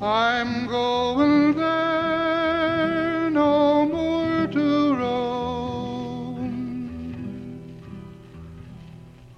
I'm 0.02 0.66
going 0.66 1.54
there 1.54 3.30
no 3.30 3.86
more 3.86 4.48
to 4.48 4.96
roam. 4.96 6.48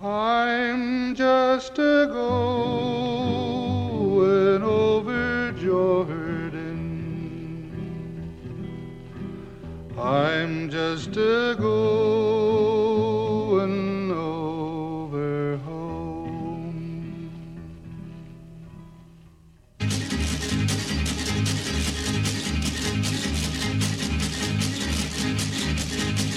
I'm 0.01 1.13
just 1.13 1.77
a 1.77 2.07
going 2.09 2.64
I'm 10.05 10.69
just 10.69 11.17
a 11.17 11.55
going 11.57 12.11
over 14.11 15.57
home. 15.65 17.31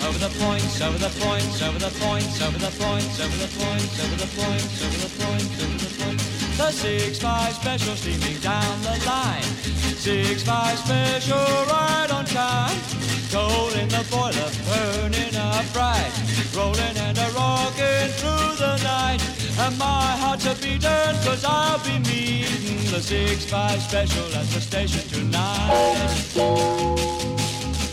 Over 0.03 0.17
the 0.17 0.31
points, 0.41 0.81
over 0.81 0.97
the 0.97 1.11
points, 1.21 1.61
over 1.61 1.79
the 1.79 1.91
points, 2.01 2.41
over 2.41 2.57
the 2.57 2.71
points, 2.71 3.21
over 3.21 3.37
the 3.37 3.49
points, 3.53 4.01
over 4.01 4.17
the 4.17 4.29
points, 4.35 4.81
over 4.83 4.97
the 4.97 5.11
points, 5.23 5.63
over 5.63 5.77
the 5.77 5.91
points. 6.03 6.25
The 6.57 6.71
six 6.71 7.19
five 7.19 7.53
special 7.53 7.97
steaming 7.97 8.41
down 8.41 8.81
the 8.81 8.97
line. 9.05 9.43
Six 9.43 10.43
five 10.43 10.79
special 10.79 11.37
right 11.67 12.11
on 12.11 12.25
time. 12.25 13.18
Coal 13.31 13.69
in 13.75 13.89
the 13.89 14.05
boiler, 14.11 14.51
burning 14.65 15.37
up 15.37 15.65
bright. 15.75 16.13
Rolling 16.57 16.97
and 16.97 17.19
a 17.19 17.29
rocking 17.37 18.11
through 18.17 18.57
the 18.57 18.77
night. 18.83 19.21
And 19.59 19.77
my 19.79 20.17
heart's 20.17 20.47
a 20.47 20.55
beating 20.55 21.17
cause 21.25 21.45
I'll 21.45 21.79
be 21.85 21.99
meeting 21.99 22.79
the 22.91 23.01
six 23.03 23.45
five 23.45 23.83
special 23.83 24.25
at 24.35 24.47
the 24.47 24.61
station 24.61 25.07
tonight. 25.11 26.09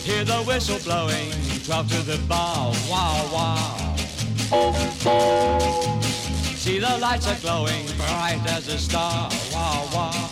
Hear 0.06 0.24
the 0.24 0.44
whistle 0.48 0.80
blowing, 0.80 1.32
drop 1.64 1.88
to 1.88 2.02
the 2.04 2.18
bar, 2.30 2.72
wow, 2.90 3.30
wow. 3.34 3.96
See 6.56 6.80
the 6.80 6.98
lights 7.00 7.28
are 7.28 7.40
glowing, 7.42 7.86
bright 7.98 8.42
as 8.48 8.68
a 8.70 8.78
star, 8.78 9.30
wow, 9.52 9.86
wow. 9.94 10.32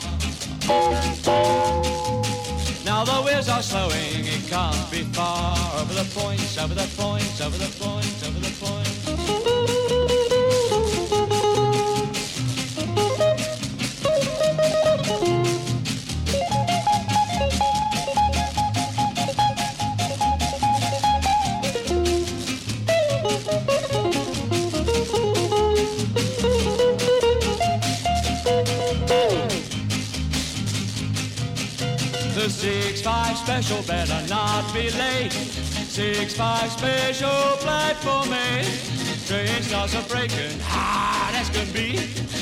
Now 2.85 3.05
the 3.05 3.13
wheels 3.23 3.47
are 3.47 3.61
slowing, 3.61 4.25
it 4.25 4.47
can't 4.49 4.91
be 4.91 5.03
far. 5.13 5.55
Over 5.79 5.93
the 5.93 6.03
points, 6.13 6.57
over 6.57 6.73
the 6.73 6.87
points, 6.97 7.39
over 7.39 7.57
the 7.57 7.71
points, 7.79 8.27
over 8.27 8.39
the 8.39 8.51
points. 8.59 9.43
The 32.43 32.49
six 32.49 33.01
five 33.01 33.37
special 33.37 33.81
better 33.83 34.21
not 34.27 34.73
be 34.73 34.89
late. 34.89 35.72
Six 35.93 36.33
five 36.33 36.71
special 36.71 37.29
platform 37.61 38.33
A. 38.33 38.65
Train 39.27 39.61
starts 39.61 39.93
a 39.93 40.01
breaking, 40.09 40.57
hard 40.63 41.35
as 41.35 41.51
can 41.51 41.71
be. 41.71 41.97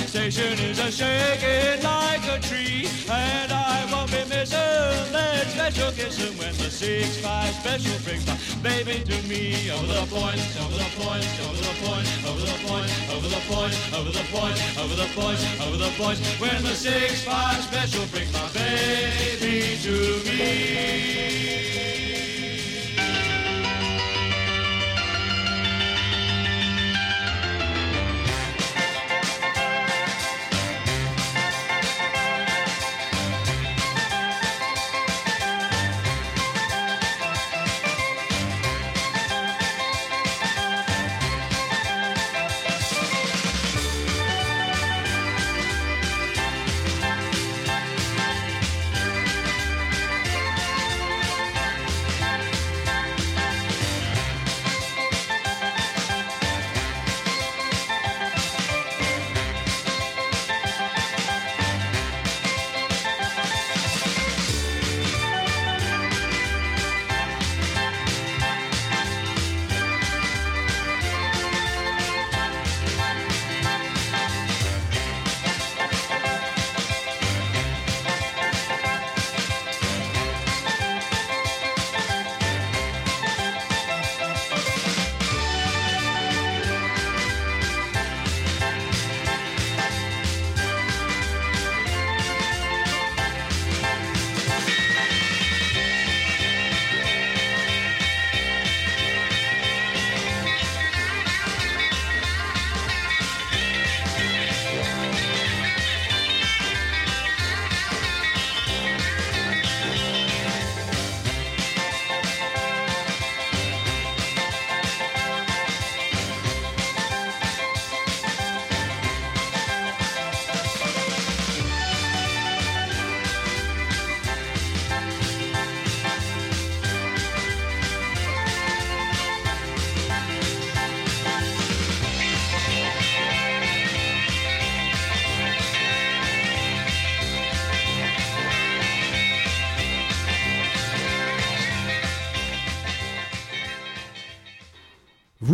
Station 0.07 0.57
is 0.57 0.79
a 0.79 0.89
shaking 0.89 1.83
like 1.83 2.23
a 2.31 2.39
tree, 2.39 2.87
and 3.11 3.51
I 3.51 3.85
won't 3.91 4.09
be 4.09 4.23
missing 4.31 4.55
that 5.11 5.47
special 5.51 5.91
kissing 5.91 6.37
when 6.37 6.55
the 6.63 6.71
six 6.71 7.17
five 7.17 7.53
special 7.55 7.99
brings 8.07 8.25
my 8.25 8.39
baby 8.63 9.03
to 9.03 9.21
me. 9.27 9.69
Over 9.69 9.99
the 9.99 10.07
point, 10.07 10.39
over 10.63 10.77
the 10.79 10.87
point, 10.95 11.27
over 11.43 11.59
the 11.59 11.75
point, 11.83 12.07
over 12.23 12.39
the 12.47 12.55
point, 12.63 12.87
over 13.11 13.27
the 13.27 13.41
point, 13.51 13.75
over 13.91 14.11
the 14.15 14.23
point, 14.31 14.55
over 14.79 14.95
the 14.95 15.11
point, 15.11 15.39
over 15.59 15.75
the 15.75 15.91
point. 15.99 16.19
When 16.39 16.63
the 16.63 16.73
six 16.73 17.25
five 17.25 17.61
special 17.67 18.05
brings 18.15 18.31
my 18.31 18.47
baby 18.55 19.75
to 19.83 20.23
me. 20.23 22.20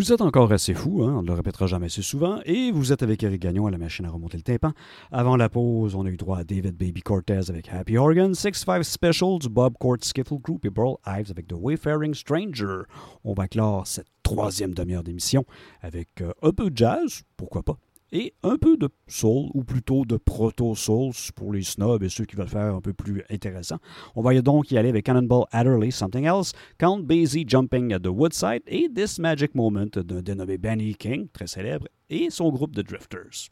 Vous 0.07 0.13
êtes 0.13 0.21
encore 0.21 0.49
assez 0.53 0.73
fou, 0.73 1.03
hein, 1.03 1.15
on 1.17 1.21
ne 1.21 1.27
le 1.27 1.33
répétera 1.33 1.67
jamais 1.67 1.87
assez 1.87 2.01
souvent, 2.01 2.39
et 2.45 2.71
vous 2.71 2.93
êtes 2.93 3.03
avec 3.03 3.21
Eric 3.23 3.41
Gagnon 3.41 3.67
à 3.67 3.71
la 3.71 3.77
machine 3.77 4.05
à 4.05 4.09
remonter 4.09 4.37
le 4.37 4.43
tympan. 4.43 4.71
Avant 5.11 5.35
la 5.35 5.49
pause, 5.49 5.95
on 5.95 6.05
a 6.05 6.09
eu 6.09 6.15
droit 6.15 6.37
à 6.37 6.43
David 6.45 6.77
Baby 6.77 7.01
Cortez 7.01 7.49
avec 7.49 7.67
Happy 7.67 7.97
Organ, 7.97 8.31
6-5 8.31 8.83
Specials, 8.83 9.49
Bob 9.49 9.73
Court 9.77 9.97
Skiffle 9.99 10.37
Group 10.41 10.63
et 10.63 10.69
Burl 10.69 10.95
Ives 11.05 11.29
avec 11.29 11.47
The 11.47 11.55
Wayfaring 11.57 12.13
Stranger. 12.13 12.83
On 13.25 13.33
va 13.33 13.49
clore 13.49 13.85
cette 13.85 14.07
troisième 14.23 14.73
demi-heure 14.73 15.03
d'émission 15.03 15.43
avec 15.81 16.21
euh, 16.21 16.31
un 16.41 16.51
peu 16.51 16.69
de 16.69 16.77
jazz, 16.77 17.23
pourquoi 17.35 17.63
pas, 17.63 17.75
et 18.11 18.33
un 18.43 18.57
peu 18.57 18.77
de 18.77 18.89
soul, 19.07 19.49
ou 19.53 19.63
plutôt 19.63 20.05
de 20.05 20.17
proto-soul 20.17 21.11
pour 21.35 21.53
les 21.53 21.63
snobs 21.63 22.03
et 22.03 22.09
ceux 22.09 22.25
qui 22.25 22.35
veulent 22.35 22.47
faire 22.47 22.75
un 22.75 22.81
peu 22.81 22.93
plus 22.93 23.23
intéressant. 23.29 23.77
On 24.15 24.21
va 24.21 24.39
donc 24.41 24.71
y 24.71 24.77
aller 24.77 24.89
avec 24.89 25.05
Cannonball 25.05 25.45
Adderley, 25.51 25.91
Something 25.91 26.25
Else, 26.25 26.53
Count 26.77 26.99
Basie 26.99 27.45
Jumping 27.47 27.93
at 27.93 27.99
the 27.99 28.07
Woodside 28.07 28.61
et 28.67 28.89
This 28.93 29.19
Magic 29.19 29.55
Moment 29.55 29.87
d'un 29.95 30.21
dénommé 30.21 30.57
Benny 30.57 30.95
King, 30.95 31.27
très 31.31 31.47
célèbre, 31.47 31.87
et 32.09 32.29
son 32.29 32.49
groupe 32.49 32.75
de 32.75 32.81
Drifters. 32.81 33.49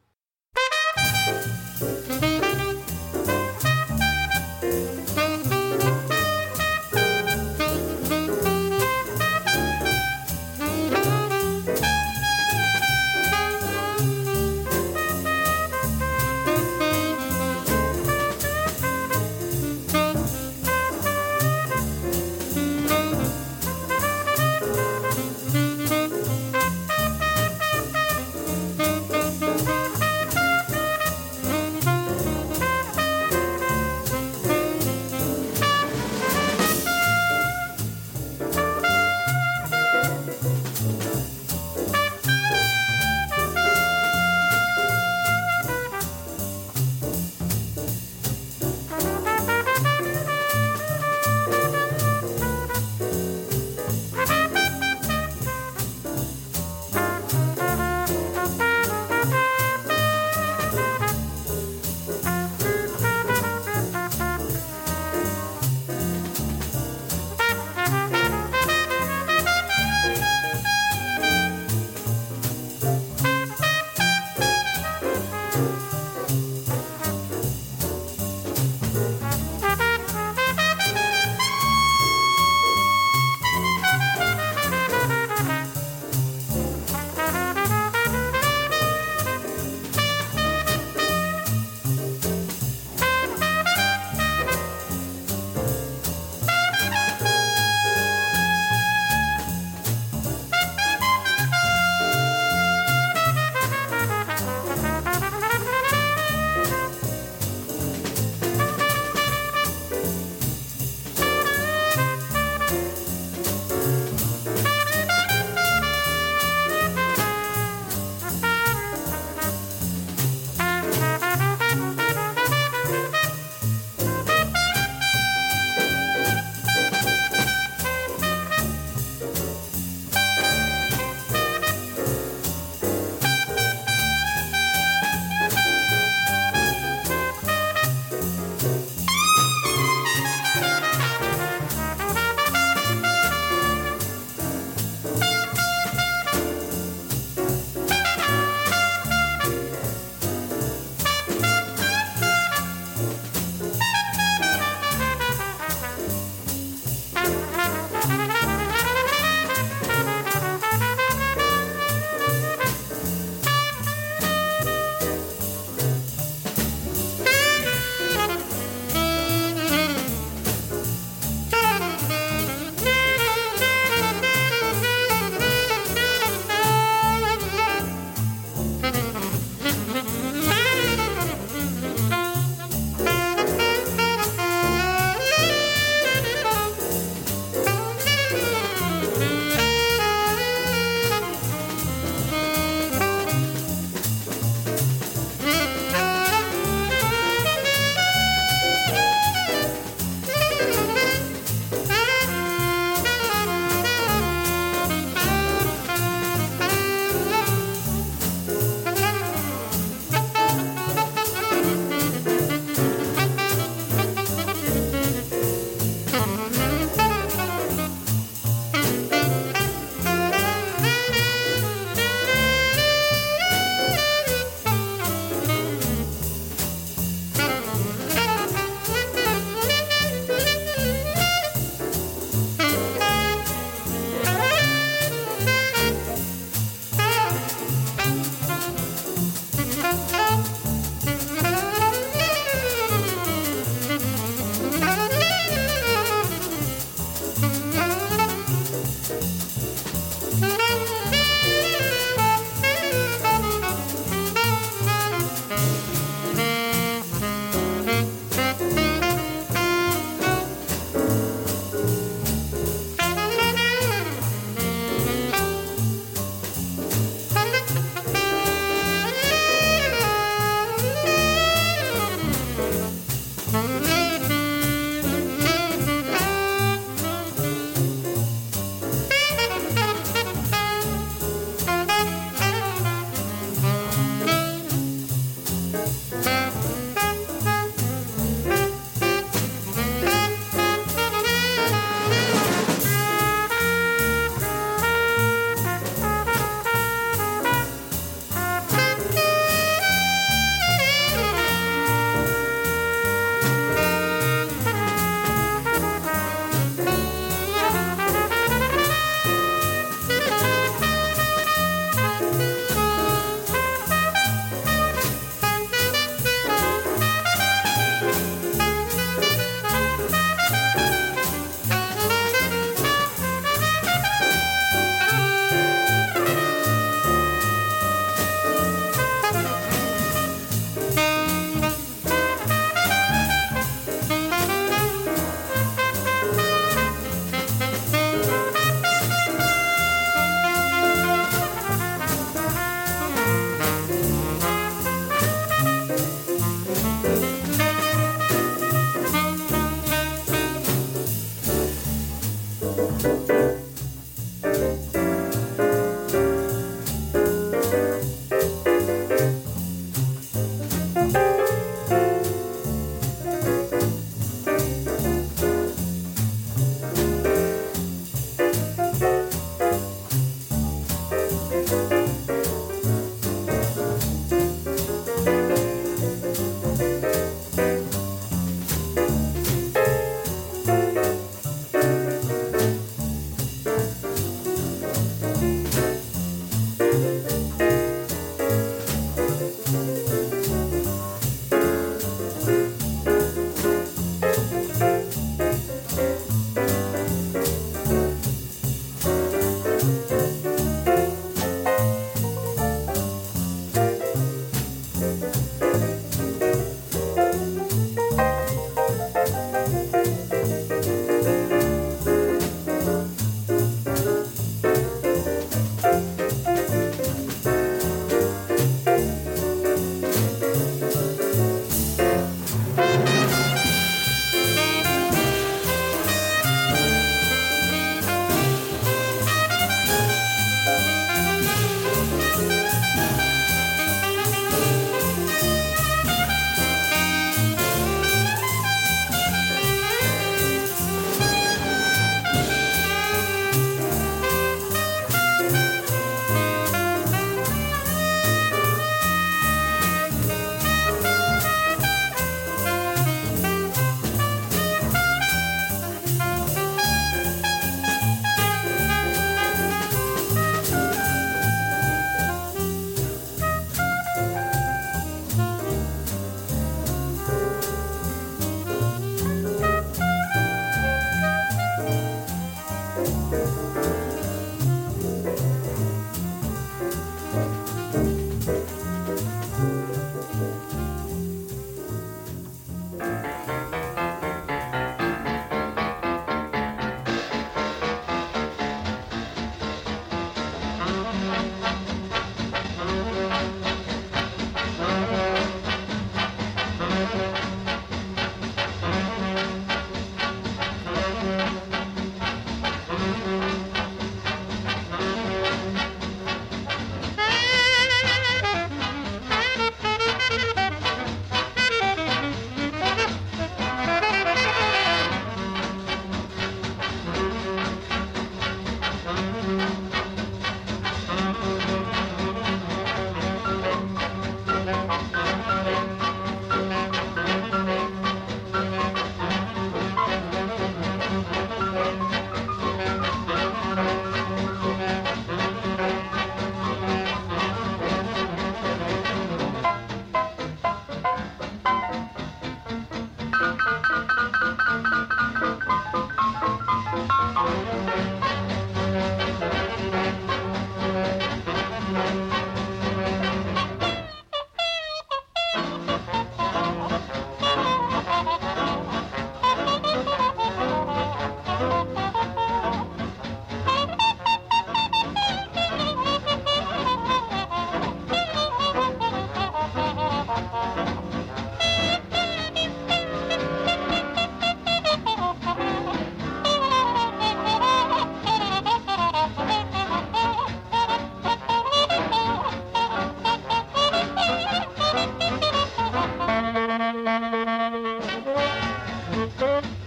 Boom. 589.45 589.84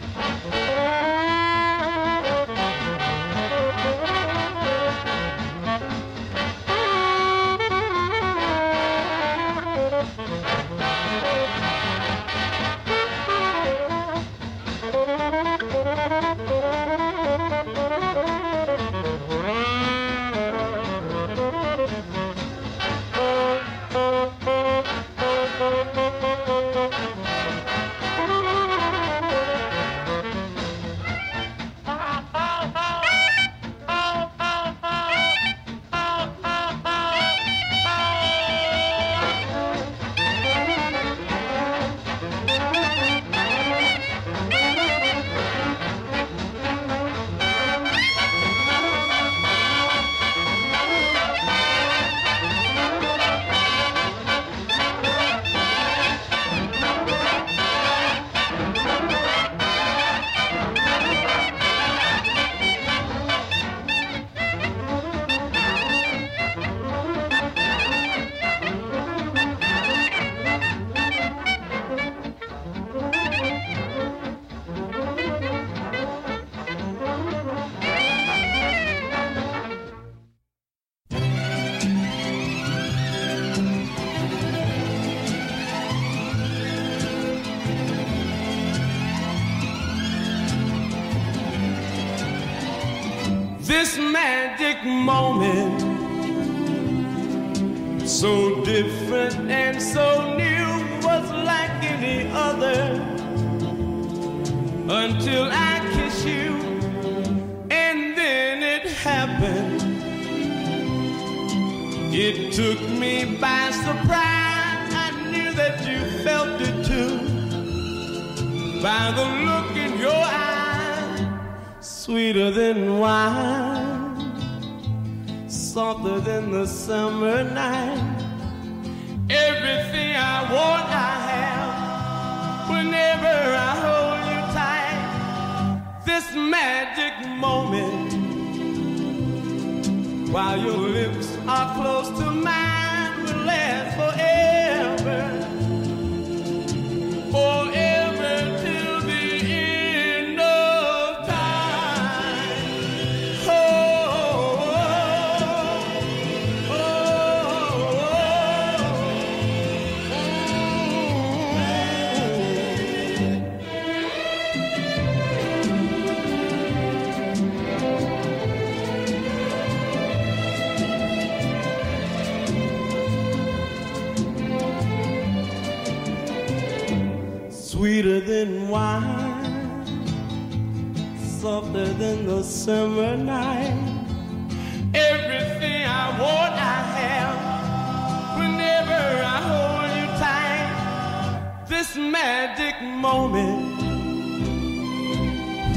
Moment, 94.84 95.57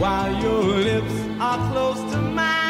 while 0.01 0.33
your 0.41 0.63
lips 0.63 1.13
are 1.39 1.59
close 1.71 2.01
to 2.11 2.17
mine, 2.19 2.60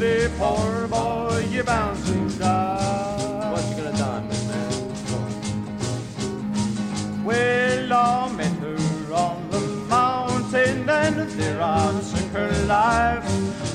head, 0.00 0.30
poor 0.36 0.88
boy, 0.88 1.46
you're 1.48 1.62
bound 1.62 2.04
to 2.06 2.38
die. 2.38 3.52
What 3.52 3.64
you 3.68 3.76
gonna 3.76 3.96
die, 3.96 4.20
man? 4.48 4.70
Well, 7.24 7.92
I 7.92 8.32
met 8.32 8.52
her 8.58 9.14
on 9.14 9.48
the 9.50 9.60
mountain 9.88 10.88
and 10.88 11.30
there 11.30 11.62
I 11.62 12.00
took 12.10 12.32
her 12.32 12.50
life. 12.66 13.24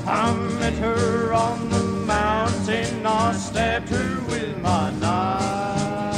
I 0.06 0.34
met 0.60 0.74
her 0.74 1.34
on 1.34 1.70
the 1.70 1.84
mountain, 1.84 3.06
I 3.06 3.32
stabbed 3.32 3.88
her 3.90 4.22
with 4.28 4.58
my 4.62 4.92
knife. 5.00 6.16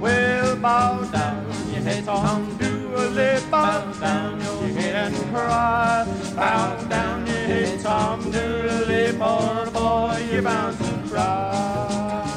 Well, 0.00 0.56
bow 0.56 1.02
down 1.06 1.46
your 1.72 1.82
head, 1.82 2.04
Tom 2.04 2.56
Dooley, 2.58 3.40
bow 3.50 3.92
down 3.98 4.41
head 4.74 5.12
and 5.12 5.16
cry. 5.34 6.06
Bow 6.36 6.84
down 6.88 7.26
your 7.26 7.36
head, 7.36 7.80
Tom 7.80 8.30
Dooley, 8.30 9.12
poor 9.18 9.70
boy, 9.70 10.24
you're 10.30 10.42
bound 10.42 10.78
to 10.78 11.08
cry. 11.08 12.28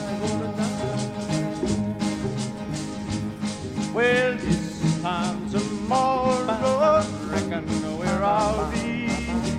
Well, 3.94 4.36
this 4.36 5.02
time 5.02 5.50
tomorrow, 5.50 7.04
reckon 7.30 7.66
where 7.98 8.24
I'll 8.24 8.72
be. 8.72 9.06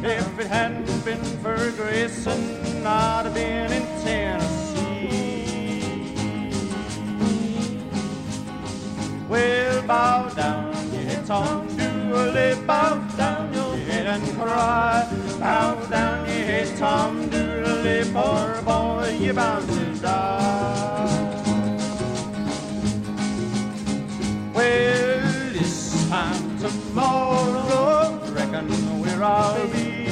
If 0.06 0.38
it 0.38 0.46
hadn't 0.46 1.04
been 1.04 1.24
for 1.42 1.70
Grayson, 1.72 2.86
I'd 2.86 3.24
have 3.24 3.34
been 3.34 3.72
in 3.72 3.82
Tennessee. 4.04 4.66
Well, 9.28 9.82
bow 9.86 10.28
down 10.28 10.92
your 10.92 11.02
head, 11.02 11.26
Tom 11.26 11.75
Dooley, 12.16 12.54
bow 12.66 12.96
down 13.18 13.52
your 13.52 13.76
head 13.76 14.06
and 14.06 14.24
cry. 14.38 15.06
Bow 15.38 15.74
down 15.90 16.26
your 16.26 16.46
head, 16.50 16.78
Tom 16.78 17.28
Dooley, 17.28 18.04
poor 18.10 18.62
boy, 18.62 19.18
you're 19.20 19.34
bound 19.34 19.68
to 19.68 20.00
die. 20.00 21.34
Well, 24.54 25.52
this 25.52 26.08
time 26.08 26.58
tomorrow, 26.58 28.18
reckon 28.32 28.66
where 29.00 29.22
I'll 29.22 29.68
be. 29.68 30.08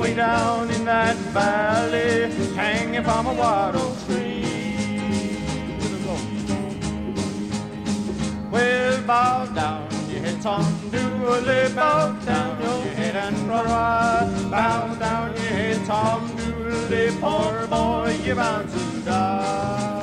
way 0.00 0.14
down 0.14 0.70
in 0.70 0.84
that 0.84 1.16
valley, 1.32 2.30
hanging 2.54 3.02
from 3.02 3.28
a 3.28 3.34
oak 3.82 3.96
tree. 4.04 4.44
Well, 8.50 9.02
bow 9.06 9.46
down 9.54 9.87
your 10.18 10.26
head, 10.26 10.42
Tom. 10.42 10.90
Do 10.90 10.98
a 10.98 11.70
bow 11.74 12.12
down 12.24 12.60
your 12.62 12.82
head 12.94 13.16
and 13.16 13.48
run. 13.48 14.50
Bow 14.50 14.94
down 14.94 15.34
your 15.34 15.44
head, 15.44 15.86
Tom. 15.86 16.36
Do 16.88 17.12
poor 17.20 17.66
boy, 17.68 18.18
you're 18.24 18.36
bound 18.36 18.68
to 18.70 19.00
die. 19.04 19.94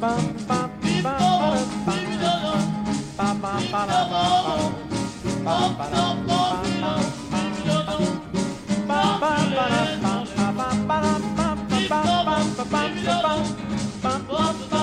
Bum, 0.00 0.36
bum, 0.46 0.70
bum, 1.02 1.18
bum, 1.86 2.00
bum, 3.16 3.40
bum, 3.40 3.70
bum, 14.32 14.73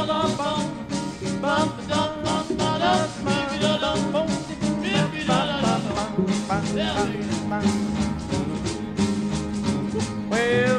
well, 1.41 1.65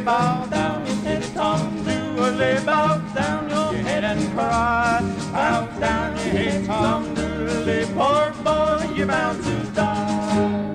bow 0.05 0.47
down 0.47 0.87
your 0.87 0.97
head, 0.97 1.25
Tom 1.35 1.85
Dooley, 1.85 2.65
bow 2.65 2.99
down 3.13 3.51
your 3.51 3.73
head 3.73 4.05
and 4.05 4.33
cry. 4.33 5.01
Bow 5.33 5.67
down 5.81 6.17
your 6.17 6.27
head, 6.27 6.67
Tom 6.67 7.15
Dooley, 7.15 7.87
poor 7.95 8.33
boy, 8.45 8.89
you're 8.95 9.07
bound 9.07 9.43
to 9.43 9.57
die. 9.73 10.72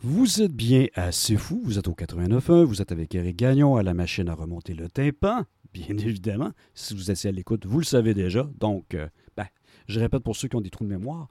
Vous 0.00 0.42
êtes 0.42 0.52
bien 0.52 0.86
C'est 1.10 1.36
Fou, 1.36 1.60
vous 1.64 1.76
êtes 1.76 1.88
au 1.88 1.92
89.1, 1.92 2.62
vous 2.62 2.80
êtes 2.80 2.92
avec 2.92 3.12
Eric 3.16 3.34
Gagnon 3.34 3.74
à 3.74 3.82
la 3.82 3.94
machine 3.94 4.28
à 4.28 4.34
remonter 4.34 4.72
le 4.72 4.88
tympan, 4.88 5.44
bien 5.72 5.88
évidemment. 5.98 6.52
Si 6.72 6.94
vous 6.94 7.10
étiez 7.10 7.30
à 7.30 7.32
l'écoute, 7.32 7.66
vous 7.66 7.78
le 7.80 7.84
savez 7.84 8.14
déjà. 8.14 8.48
Donc, 8.60 8.94
euh, 8.94 9.08
ben, 9.36 9.46
je 9.88 9.98
répète 9.98 10.22
pour 10.22 10.36
ceux 10.36 10.46
qui 10.46 10.54
ont 10.54 10.60
des 10.60 10.70
trous 10.70 10.84
de 10.84 10.88
mémoire. 10.88 11.26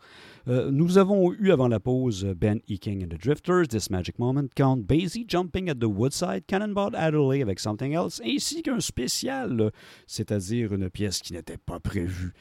Euh, 0.50 0.70
nous 0.70 0.98
avons 0.98 1.32
eu 1.32 1.52
avant 1.52 1.70
la 1.70 1.80
pause 1.80 2.26
Ben 2.36 2.60
E. 2.70 2.76
King 2.76 3.06
and 3.06 3.08
the 3.08 3.22
Drifters, 3.22 3.70
This 3.70 3.90
Magic 3.90 4.20
Moment, 4.20 4.48
Count 4.54 4.86
Basie, 4.86 5.24
Jumping 5.26 5.70
at 5.70 5.76
the 5.76 5.86
Woodside, 5.86 6.44
Cannonball 6.46 6.94
Adderley 6.94 7.42
avec 7.42 7.62
Something 7.62 7.94
Else, 7.94 8.22
ainsi 8.26 8.64
qu'un 8.64 8.82
spécial, 8.82 9.72
c'est-à-dire 10.08 10.74
une 10.74 10.90
pièce 10.90 11.22
qui 11.22 11.32
n'était 11.32 11.58
pas 11.58 11.80
prévue 11.80 12.34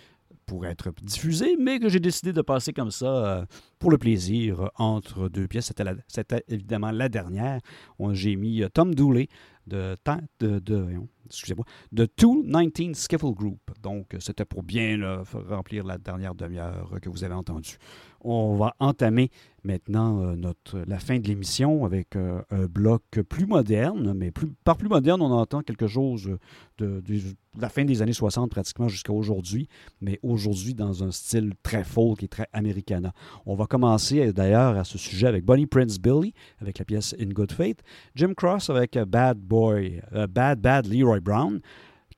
pour 0.47 0.65
être 0.65 0.93
diffusée, 1.03 1.57
mais 1.59 1.79
que 1.81 1.89
j'ai 1.89 2.01
décidé 2.01 2.33
de 2.33 2.41
passer 2.41 2.73
comme 2.73 2.93
ça 2.93 3.07
euh, 3.07 3.47
pour 3.79 3.91
le 3.91 3.99
plaisir 3.99 4.71
entre 4.77 5.29
deux 5.29 5.49
pièces. 5.49 5.73
C'était, 6.09 6.45
évidemment 6.49 6.93
la 6.93 7.09
dernière. 7.09 7.61
J'ai 8.13 8.37
mis 8.37 8.63
euh, 8.63 8.69
Tom 8.69 8.95
Dooley 8.95 9.29
de, 9.67 9.97
de, 10.39 10.59
de, 10.61 10.77
voyons, 10.77 11.09
excusez-moi, 11.27 11.65
de 11.91 12.09
219 12.17 12.95
Skiffle 12.95 13.33
Group. 13.33 13.61
Donc, 13.83 14.15
euh, 14.15 14.21
c'était 14.21 14.45
pour 14.45 14.63
bien 14.63 15.23
remplir 15.49 15.85
la 15.85 15.99
dernière 15.99 16.35
demi-heure 16.35 16.95
que 17.03 17.09
vous 17.09 17.25
avez 17.25 17.35
entendue. 17.35 17.77
On 18.29 18.57
va 18.57 18.75
entamer 18.81 19.31
maintenant 19.63 20.21
euh, 20.21 20.85
la 20.87 20.99
fin 20.99 21.19
de 21.19 21.29
l'émission 21.29 21.85
avec 21.85 22.17
euh, 22.17 22.43
un 22.51 22.67
bloc 22.67 23.03
plus 23.29 23.47
moderne, 23.47 24.15
mais 24.15 24.33
par 24.65 24.77
plus 24.77 24.89
moderne, 24.89 25.23
on 25.23 25.31
entend 25.31 25.63
quelque 25.63 25.87
chose 25.87 26.37
de, 26.79 27.03
la 27.57 27.69
fin 27.69 27.85
des 27.85 28.03
années 28.03 28.13
60 28.13 28.51
pratiquement 28.51 28.89
jusqu'à 28.89 29.13
aujourd'hui, 29.13 29.69
mais 30.01 30.19
aujourd'hui 30.25 30.75
dans 30.75 31.05
un 31.05 31.13
style 31.13 31.53
très 31.63 31.85
folk 31.85 32.25
et 32.25 32.29
très 32.29 32.49
americana. 32.53 33.13
On 33.47 33.55
va 33.55 33.67
commencer 33.67 34.27
euh, 34.27 34.33
d'ailleurs 34.33 34.77
à 34.77 34.83
ce 34.83 34.99
sujet 34.99 35.29
avec 35.29 35.45
Bonnie 35.45 35.67
Prince 35.67 35.99
Billy, 36.01 36.35
avec 36.61 36.81
la 36.81 36.85
pièce 36.85 37.15
In 37.21 37.29
Good 37.29 37.53
Faith, 37.53 37.79
Jim 38.17 38.35
Cross 38.37 38.71
avec 38.71 38.99
Bad 38.99 39.39
Boy, 39.39 40.01
euh, 40.15 40.27
Bad 40.27 40.61
Bad 40.61 40.87
Leroy 40.87 41.21
Brown, 41.21 41.61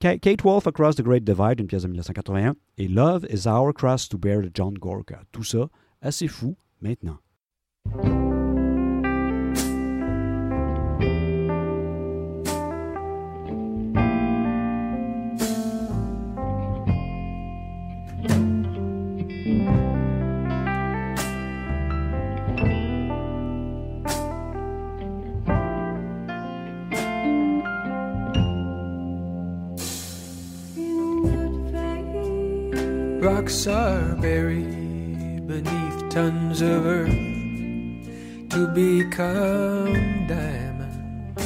Ka- 0.01 0.17
Kate 0.17 0.43
Wolf 0.43 0.67
Across 0.67 0.97
the 0.97 1.03
Great 1.03 1.25
Divide, 1.25 1.61
une 1.61 1.67
pièce 1.67 1.83
de 1.83 1.89
1981, 1.89 2.55
et 2.79 2.89
Love 2.89 3.27
is 3.31 3.47
Our 3.47 3.75
Cross 3.75 4.09
to 4.09 4.17
Bear 4.17 4.41
de 4.41 4.51
John 4.55 4.73
Gorka. 4.75 5.21
Tout 5.33 5.43
ça, 5.43 5.69
assez 6.01 6.29
fou 6.29 6.57
maintenant. 6.81 7.19
Rocks 33.21 33.67
are 33.67 34.15
buried 34.17 35.47
beneath 35.47 35.88
tons 36.19 36.63
of 36.63 36.85
earth 36.85 38.51
to 38.51 38.67
become 38.75 40.27
diamonds. 40.27 41.45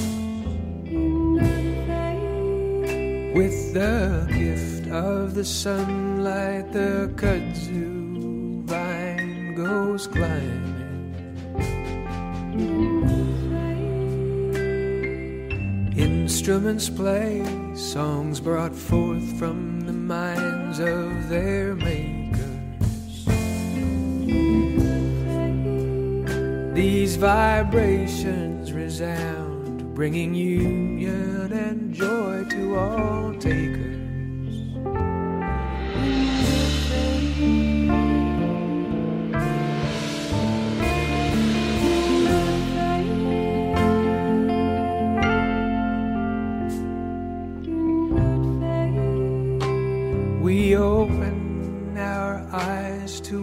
With 3.37 3.75
the 3.75 4.27
gift 4.33 4.89
of 4.91 5.35
the 5.35 5.45
sunlight, 5.45 6.73
the 6.73 7.13
kudzu 7.17 8.65
vine 8.65 9.55
goes 9.55 10.07
climbing. 10.07 10.81
Instruments 15.99 16.89
play, 16.89 17.45
songs 17.75 18.41
brought 18.41 18.75
forth 18.75 19.39
from 19.39 19.83
the 19.83 19.93
minds 19.93 20.79
of 20.79 21.29
their 21.29 21.75
makers. 21.75 22.12
These 26.75 27.17
vibrations 27.17 28.73
resound, 28.73 29.95
bringing 29.95 30.35
union 30.35 31.53
and 31.53 31.93
joy 31.95 32.45
to 32.51 32.77
all 32.77 33.35
takers. 33.35 34.02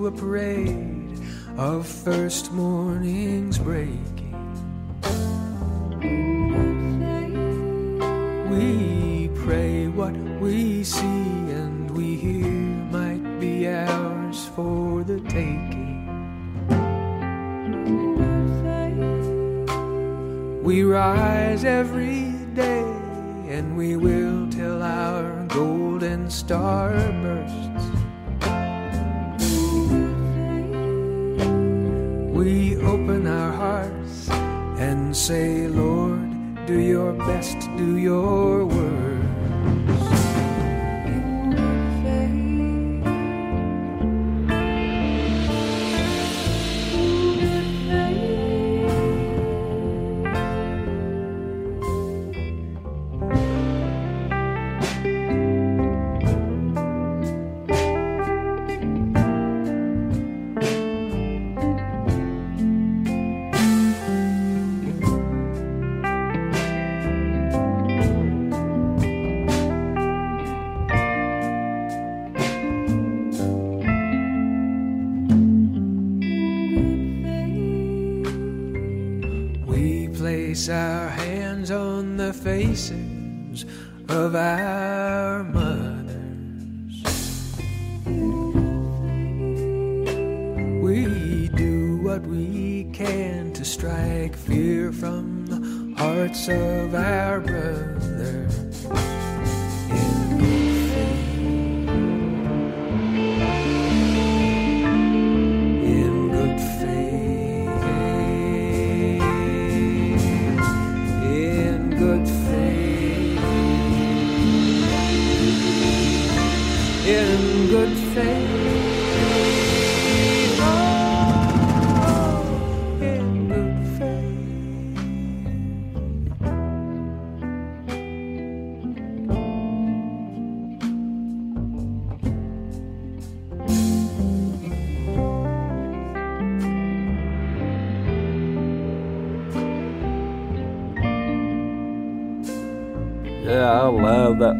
A 0.09 0.11
parade 0.11 1.19
of 1.57 1.85
first 1.85 2.51
mornings 2.51 3.59
breaking. 3.59 4.33
We 8.49 9.29
pray 9.43 9.87
what 9.87 10.15
we 10.41 10.83
see 10.83 11.05
and 11.05 11.91
we 11.91 12.15
hear 12.15 12.49
might 12.89 13.39
be 13.39 13.67
ours 13.67 14.49
for 14.55 15.03
the 15.03 15.19
taking. 15.29 15.99
We 20.63 20.83
rise 20.83 21.63
every 21.65 22.31
day 22.55 22.89
and 23.47 23.77
we 23.77 23.95
will 23.95 24.49
till 24.49 24.81
our 24.81 25.45
golden 25.49 26.31
star 26.31 26.93
bursts. 27.21 27.88
We 32.39 32.77
open 32.77 33.27
our 33.27 33.51
hearts 33.51 34.29
and 34.79 35.13
say, 35.13 35.67
Lord, 35.67 36.65
do 36.65 36.79
your 36.79 37.11
best, 37.11 37.59
do 37.75 37.97
your 37.97 38.65
worst. 38.65 40.18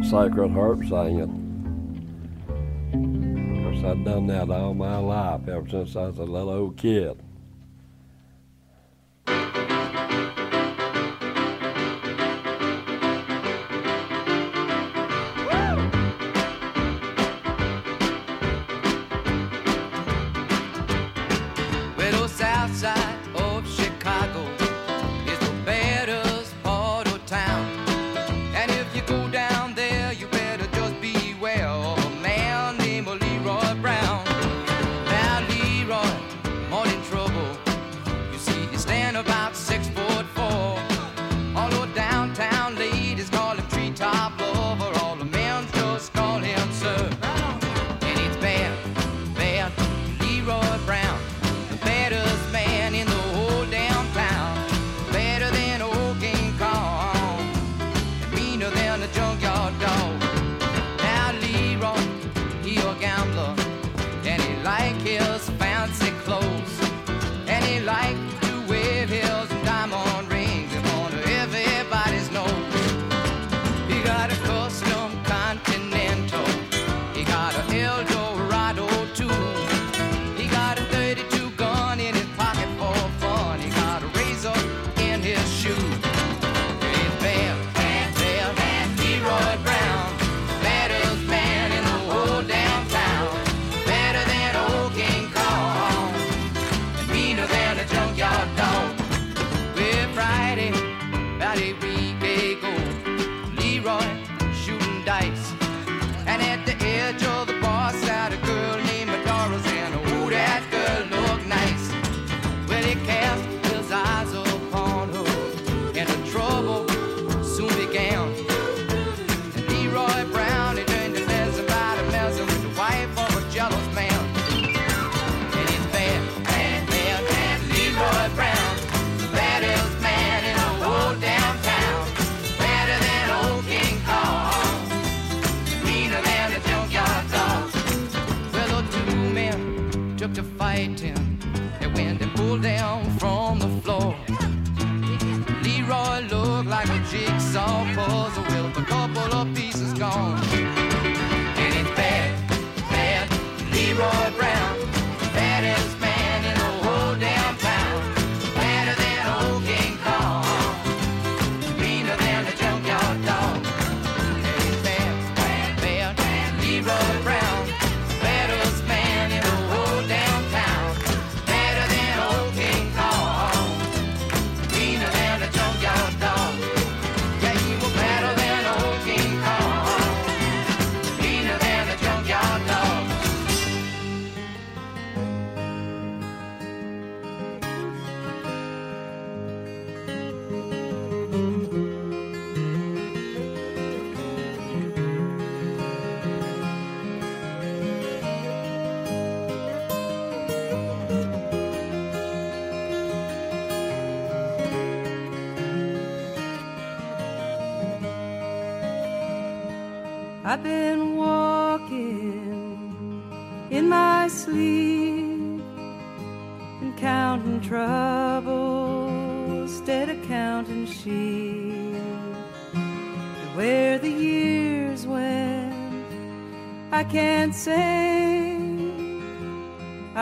Sacred 0.10 0.50
Harp 0.54 0.80
singing. 0.86 1.46
Of 2.92 3.64
course, 3.64 3.84
I've 3.86 4.04
done 4.04 4.26
that 4.26 4.50
all 4.50 4.74
my 4.74 4.98
life, 4.98 5.48
ever 5.48 5.70
since 5.70 5.96
I 5.96 6.08
was 6.08 6.18
a 6.18 6.24
little 6.24 6.50
old 6.50 6.78
kid. 6.78 7.19
world. 78.06 78.29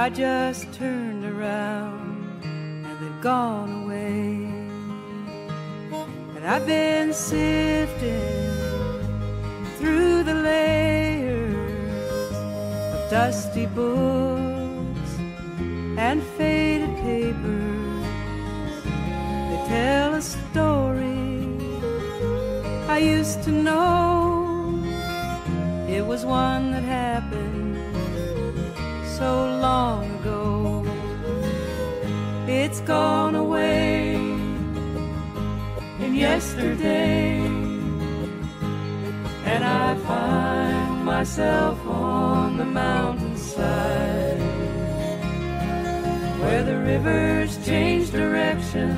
I 0.08 0.10
just 0.10 0.72
turned 0.72 1.26
around 1.26 2.42
and 2.42 2.86
they've 3.02 3.22
gone 3.22 3.84
away. 3.84 4.46
And 6.34 6.48
I've 6.48 6.66
been 6.66 7.12
sifting 7.14 8.54
through 9.78 10.24
the 10.24 10.34
layers 10.34 11.58
of 12.96 13.12
dusty 13.12 13.66
books 13.66 15.12
and 15.98 16.24
faded 16.38 16.96
papers. 17.04 18.06
They 19.50 19.62
tell 19.68 20.14
a 20.14 20.22
story 20.22 21.44
I 22.88 23.00
used 23.00 23.44
to 23.44 23.52
know. 23.52 24.82
It 25.90 26.06
was 26.06 26.26
one 26.26 26.72
that 26.72 26.84
happened 26.84 27.58
so 29.18 29.47
long 29.68 30.04
ago. 30.20 30.46
It's 32.48 32.80
gone 32.96 33.36
away 33.36 34.16
in 36.04 36.12
yesterday, 36.28 37.28
and 39.52 39.62
I 39.86 39.88
find 40.10 41.06
myself 41.14 41.78
on 41.86 42.58
the 42.62 42.70
mountainside 42.82 44.42
where 46.42 46.64
the 46.70 46.78
rivers 46.92 47.52
change 47.70 48.06
direction 48.12 48.92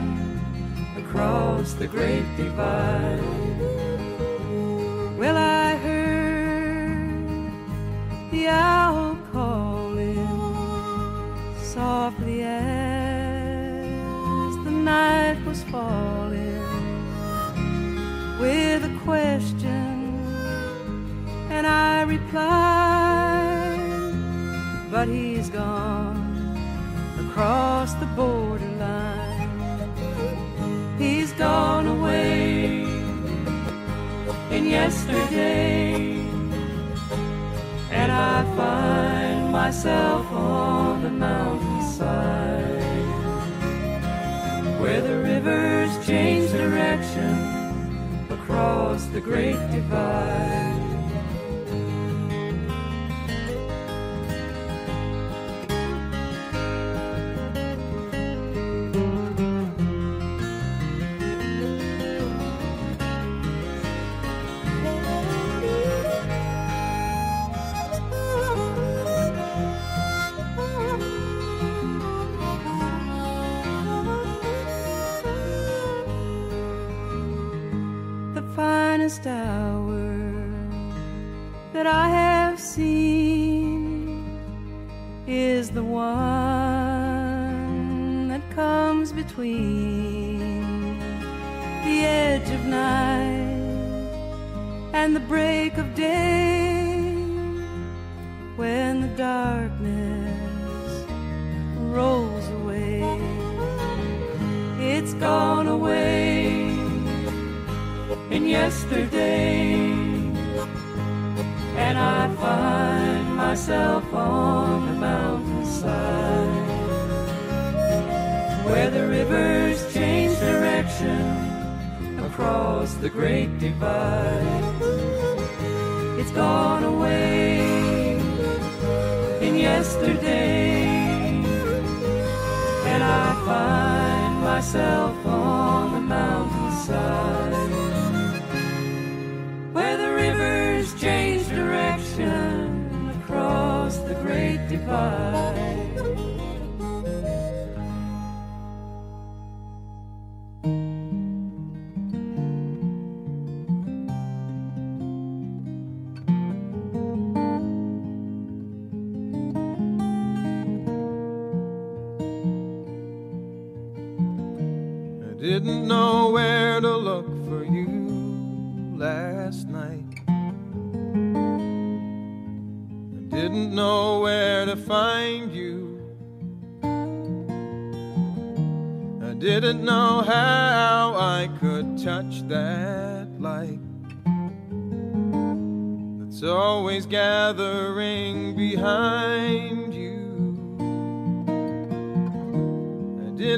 across 1.01 1.67
the 1.81 1.87
great 1.95 2.27
divide. 2.37 3.48
Gone 25.49 26.57
across 27.19 27.93
the 27.95 28.05
borderline. 28.15 29.49
He's 30.97 31.31
gone 31.33 31.87
away 31.87 32.83
in 34.51 34.65
yesterday, 34.65 36.21
and 37.91 38.11
I 38.11 38.43
find 38.55 39.51
myself 39.51 40.25
on 40.31 41.03
the 41.03 41.09
mountainside 41.09 42.79
where 44.79 45.01
the 45.01 45.17
rivers 45.17 46.05
change 46.05 46.51
direction 46.51 48.27
across 48.29 49.05
the 49.05 49.21
great 49.21 49.59
divide. 49.71 50.68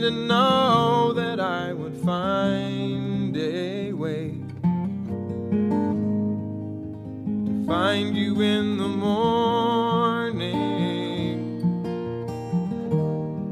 Didn't 0.01 0.25
know 0.25 1.13
that 1.13 1.39
I 1.39 1.73
would 1.73 1.95
find 1.97 3.37
a 3.37 3.93
way 3.93 4.31
to 7.45 7.63
find 7.67 8.17
you 8.17 8.41
in 8.41 8.79
the 8.79 8.87
morning. 8.87 10.31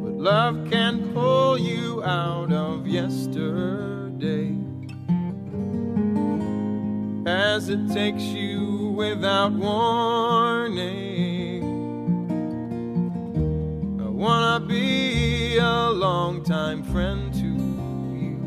But 0.03 0.13
love 0.13 0.71
can 0.71 1.13
pull 1.13 1.59
you 1.59 2.03
out 2.03 2.51
of 2.51 2.87
yesterday 2.87 4.55
as 7.27 7.69
it 7.69 7.91
takes 7.93 8.23
you 8.23 8.95
without 8.97 9.51
warning. 9.51 10.79
I 14.01 14.09
wanna 14.09 14.65
be 14.65 14.88
friend 16.91 17.33
to 17.33 17.45
you. 18.17 18.37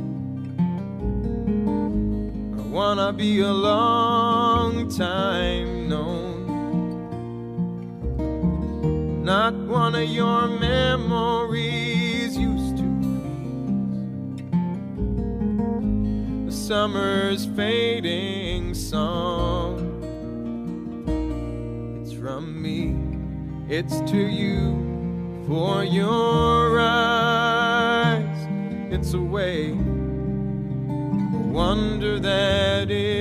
I 2.58 2.62
wanna 2.66 3.12
be 3.12 3.40
a 3.40 3.52
long 3.52 4.88
time 4.90 5.88
known. 5.88 6.42
Not 9.24 9.54
one 9.54 9.94
of 9.94 10.08
your 10.08 10.48
memories 10.48 12.36
used 12.36 12.76
to 12.78 12.82
be. 12.82 13.16
The 16.46 16.52
summer's 16.52 17.46
fading 17.46 18.74
song. 18.74 19.88
It's 22.02 22.12
from 22.12 22.60
me, 22.60 22.96
it's 23.68 24.00
to 24.10 24.18
you 24.18 24.90
for 25.46 25.84
your 25.84 26.80
eyes. 26.80 27.71
It's 29.02 29.14
a 29.14 29.20
way, 29.20 29.72
a 29.72 29.76
wonder 31.50 32.20
that 32.20 32.88
is 32.88 33.11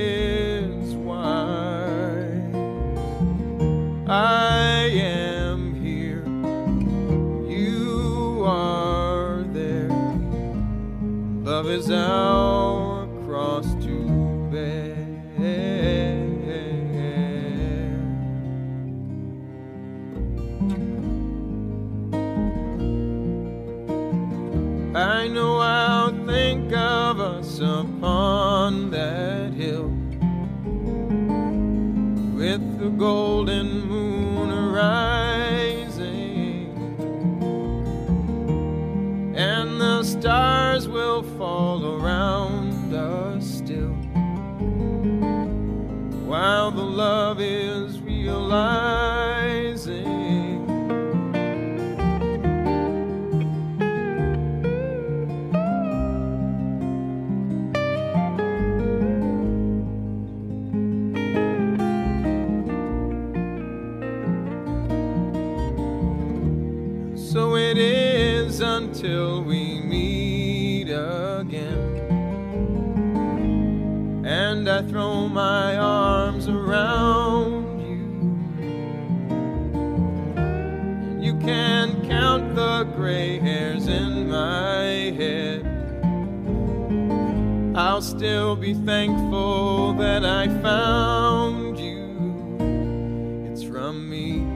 I'll 88.52 88.58
be 88.58 88.74
thankful 88.74 89.94
that 89.94 90.26
I 90.26 90.46
found 90.60 91.78
you. 91.78 93.48
It's 93.50 93.62
from 93.62 94.10
me, 94.10 94.46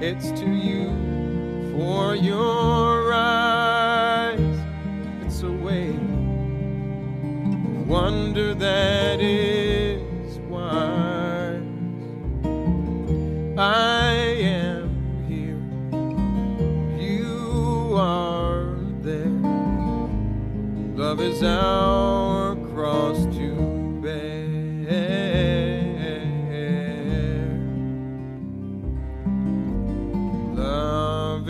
it's 0.00 0.30
to 0.38 0.48
you 0.48 0.86
for 1.72 2.14
your 2.14 2.73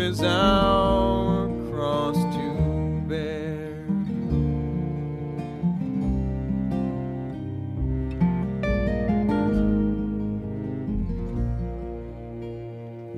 is 0.04 0.22
our 0.22 0.73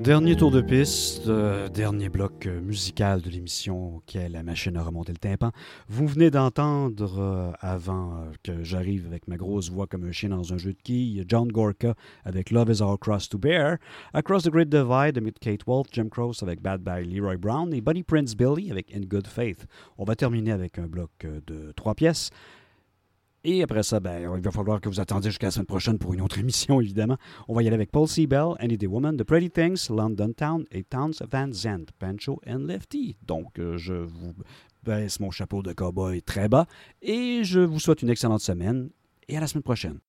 Dernier 0.07 0.37
tour 0.37 0.53
de 0.53 0.61
piste, 0.61 1.27
euh, 1.27 1.69
dernier 1.69 2.09
bloc 2.09 2.47
euh, 2.47 2.61
musical 2.61 3.21
de 3.23 3.29
l'émission 3.29 3.97
auquel 3.97 4.31
la 4.31 4.45
machine 4.45 4.77
a 4.77 4.83
remonté 4.85 5.11
le 5.11 5.19
tympan. 5.19 5.51
Vous 5.89 6.07
venez 6.07 6.31
d'entendre, 6.31 7.19
euh, 7.19 7.51
avant 7.59 8.27
que 8.45 8.63
j'arrive 8.63 9.07
avec 9.07 9.27
ma 9.27 9.37
grosse 9.37 9.69
voix 9.69 9.89
comme 9.89 10.05
un 10.05 10.13
chien 10.13 10.29
dans 10.29 10.53
un 10.53 10.59
jeu 10.59 10.75
de 10.75 10.79
quilles, 10.81 11.25
John 11.27 11.49
Gorka 11.49 11.97
avec 12.25 12.53
Love 12.53 12.71
is 12.71 12.83
Our 12.83 13.01
Cross 13.01 13.31
to 13.31 13.39
Bear, 13.39 13.79
Across 14.15 14.45
the 14.45 14.51
Great 14.51 14.69
Divide 14.69 15.19
avec 15.19 15.41
Kate 15.41 15.67
Wolf, 15.67 15.89
Jim 15.91 16.09
Croce 16.09 16.41
avec 16.41 16.63
Bad 16.63 16.83
by 16.83 17.05
Leroy 17.05 17.37
Brown 17.37 17.75
et 17.75 17.81
Bunny 17.81 18.05
Prince 18.05 18.37
Billy 18.37 18.71
avec 18.71 18.95
In 18.95 19.01
Good 19.01 19.27
Faith. 19.27 19.67
On 19.99 20.05
va 20.05 20.15
terminer 20.15 20.53
avec 20.53 20.79
un 20.79 20.87
bloc 20.87 21.11
de 21.49 21.73
trois 21.75 21.97
pièces. 21.97 22.31
Et 23.49 23.63
après 23.63 23.85
ça, 23.85 24.01
ben, 24.01 24.29
il 24.35 24.43
va 24.43 24.51
falloir 24.51 24.81
que 24.81 24.89
vous 24.89 24.99
attendiez 24.99 25.31
jusqu'à 25.31 25.47
la 25.47 25.51
semaine 25.53 25.67
prochaine 25.67 25.99
pour 26.01 26.13
une 26.13 26.21
autre 26.21 26.37
émission, 26.41 26.81
évidemment. 26.83 27.17
On 27.47 27.55
va 27.55 27.63
y 27.63 27.69
aller 27.69 27.77
avec 27.77 27.93
Paul 27.93 28.09
Seabell, 28.09 28.55
Any 28.59 28.77
Day 28.77 28.89
Woman, 28.89 29.17
The 29.17 29.23
Pretty 29.23 29.51
Things, 29.51 29.89
London 29.89 30.33
Town 30.33 30.65
et 30.73 30.83
Towns 30.83 31.13
Van 31.31 31.53
Zandt, 31.53 31.93
Pancho 31.97 32.41
and 32.45 32.67
Lefty. 32.67 33.17
Donc, 33.25 33.61
euh, 33.61 33.77
je 33.77 33.95
vous 33.95 34.35
baisse 34.83 35.21
mon 35.21 35.31
chapeau 35.31 35.63
de 35.63 35.73
cowboy 35.73 36.23
très 36.23 36.49
bas 36.49 36.67
et 37.03 37.45
je 37.45 37.61
vous 37.61 37.79
souhaite 37.79 38.03
une 38.03 38.11
excellente 38.11 38.41
semaine 38.41 38.91
et 39.29 39.37
à 39.37 39.41
la 39.41 39.47
semaine 39.47 39.63
prochaine. 39.63 40.01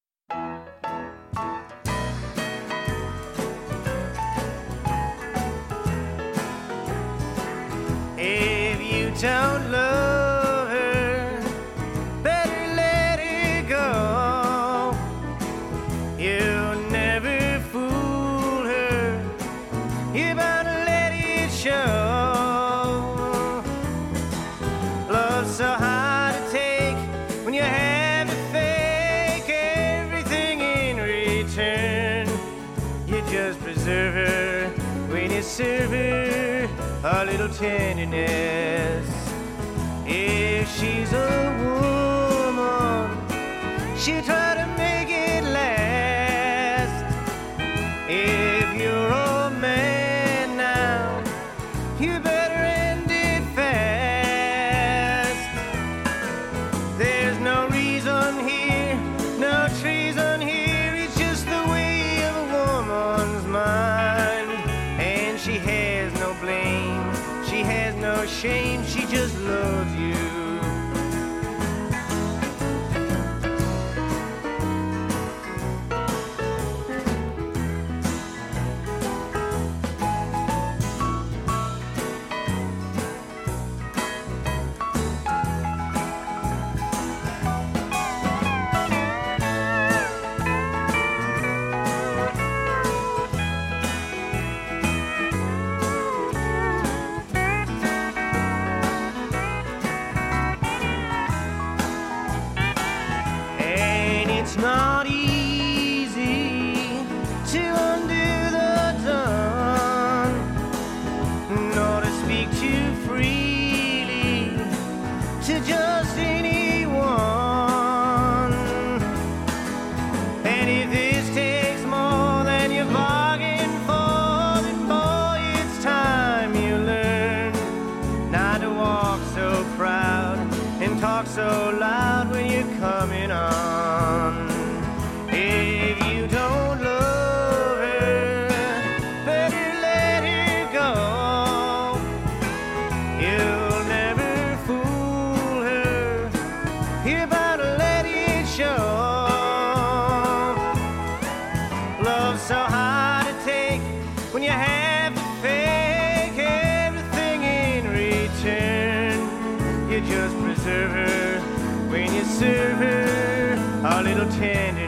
A 164.40 164.87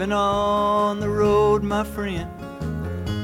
Living 0.00 0.16
on 0.16 0.98
the 0.98 1.10
road, 1.10 1.62
my 1.62 1.84
friend, 1.84 2.26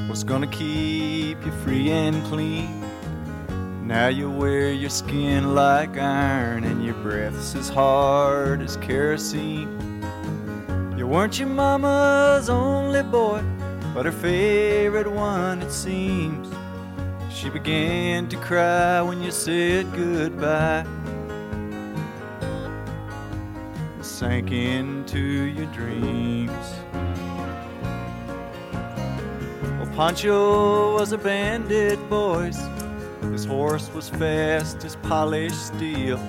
what's 0.07 0.23
gonna 0.23 0.45
keep 0.45 1.43
you 1.43 1.51
free 1.63 1.89
and 1.89 2.23
clean? 2.25 2.85
Now 3.87 4.09
you 4.09 4.29
wear 4.29 4.71
your 4.71 4.91
skin 4.91 5.55
like 5.55 5.97
iron 5.97 6.63
and 6.65 6.85
your 6.85 6.93
breath's 6.93 7.55
as 7.55 7.67
hard 7.67 8.61
as 8.61 8.77
kerosene. 8.77 10.03
You 10.95 11.07
weren't 11.07 11.39
your 11.39 11.47
mama's 11.47 12.47
only 12.47 13.01
boy, 13.01 13.43
but 13.95 14.05
her 14.05 14.11
favorite 14.11 15.11
one, 15.11 15.63
it 15.63 15.71
seems. 15.71 16.47
She 17.33 17.49
began 17.49 18.27
to 18.29 18.37
cry 18.37 19.01
when 19.01 19.23
you 19.23 19.31
said 19.31 19.91
goodbye. 19.93 20.85
Sank 24.07 24.51
into 24.51 25.19
your 25.19 25.65
dreams. 25.67 26.49
Well, 29.61 29.91
Pancho 29.95 30.93
was 30.95 31.11
a 31.11 31.17
bandit, 31.17 31.99
boys. 32.09 32.57
His 33.31 33.45
horse 33.45 33.91
was 33.93 34.09
fast 34.09 34.83
as 34.85 34.95
polished 34.95 35.67
steel. 35.67 36.19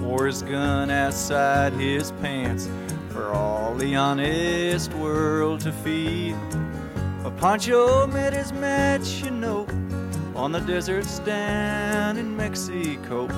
Wore 0.00 0.26
his 0.26 0.42
gun 0.42 0.90
outside 0.90 1.74
his 1.74 2.10
pants 2.12 2.68
for 3.10 3.32
all 3.32 3.74
the 3.74 3.94
honest 3.94 4.92
world 4.94 5.60
to 5.60 5.72
feel. 5.72 6.36
But 7.22 7.36
Pancho 7.36 8.06
met 8.06 8.32
his 8.32 8.52
match, 8.52 9.22
you 9.22 9.30
know, 9.30 9.66
on 10.34 10.50
the 10.50 10.60
deserts 10.60 11.18
down 11.20 12.16
in 12.16 12.36
Mexico. 12.36 13.28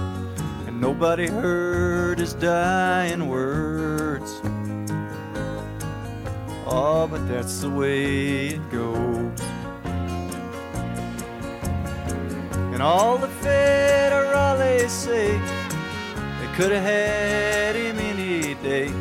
Nobody 0.81 1.27
heard 1.27 2.21
his 2.21 2.35
dying 2.35 3.29
words. 3.29 4.41
Oh, 6.67 7.09
but 7.11 7.27
that's 7.27 7.63
the 7.63 7.69
way 7.69 8.51
it 8.51 8.71
goes. 8.71 9.41
And 12.73 12.81
all 12.81 13.19
the 13.19 13.27
federales 13.43 14.89
say 14.89 15.37
they 16.41 16.55
could 16.55 16.71
have 16.71 16.85
had 16.85 17.75
him 17.75 17.99
any 17.99 18.55
day. 18.63 18.93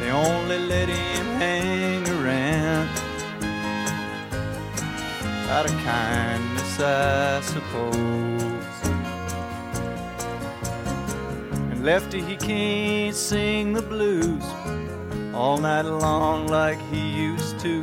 They 0.00 0.10
only 0.10 0.60
let 0.60 0.88
him 0.88 1.26
hang 1.38 2.08
around 2.08 2.88
out 5.50 5.66
of 5.66 5.72
kindness, 5.84 6.80
I 6.80 7.40
suppose. 7.42 8.49
Lefty, 11.82 12.20
he 12.20 12.36
can't 12.36 13.16
sing 13.16 13.72
the 13.72 13.80
blues 13.80 14.44
all 15.34 15.56
night 15.56 15.86
long 15.86 16.46
like 16.46 16.78
he 16.90 17.00
used 17.00 17.58
to. 17.60 17.80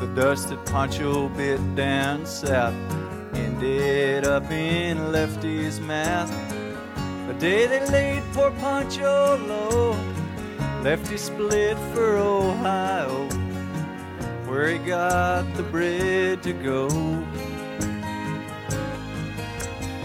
The 0.00 0.12
dust 0.14 0.50
that 0.50 0.66
Pancho 0.66 1.30
bit 1.30 1.60
down 1.74 2.26
south 2.26 2.74
ended 3.32 4.26
up 4.26 4.50
in 4.50 5.12
Lefty's 5.12 5.80
mouth. 5.80 6.30
The 7.26 7.32
day 7.38 7.66
they 7.66 7.86
laid 7.86 8.22
poor 8.34 8.50
Pancho 8.50 9.38
low, 9.48 9.96
Lefty 10.82 11.16
split 11.16 11.78
for 11.94 12.18
Ohio, 12.18 13.26
where 14.44 14.68
he 14.68 14.78
got 14.78 15.50
the 15.54 15.62
bread 15.62 16.42
to 16.42 16.52
go. 16.52 16.88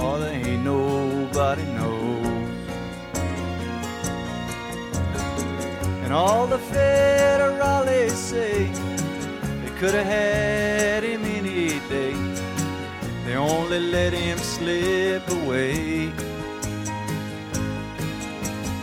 Oh, 0.02 0.18
there 0.18 0.34
ain't 0.34 0.64
nobody 0.64 1.64
knows. 1.74 2.29
And 6.10 6.18
all 6.18 6.48
the 6.48 6.58
federales 6.58 8.10
say 8.14 8.64
they 9.62 9.80
could 9.80 9.94
have 9.94 10.08
had 10.08 11.04
him 11.04 11.24
any 11.24 11.80
day. 11.88 12.16
They 13.26 13.36
only 13.36 13.80
let 13.80 14.14
him 14.14 14.40
slip 14.40 15.22
away. 15.30 16.12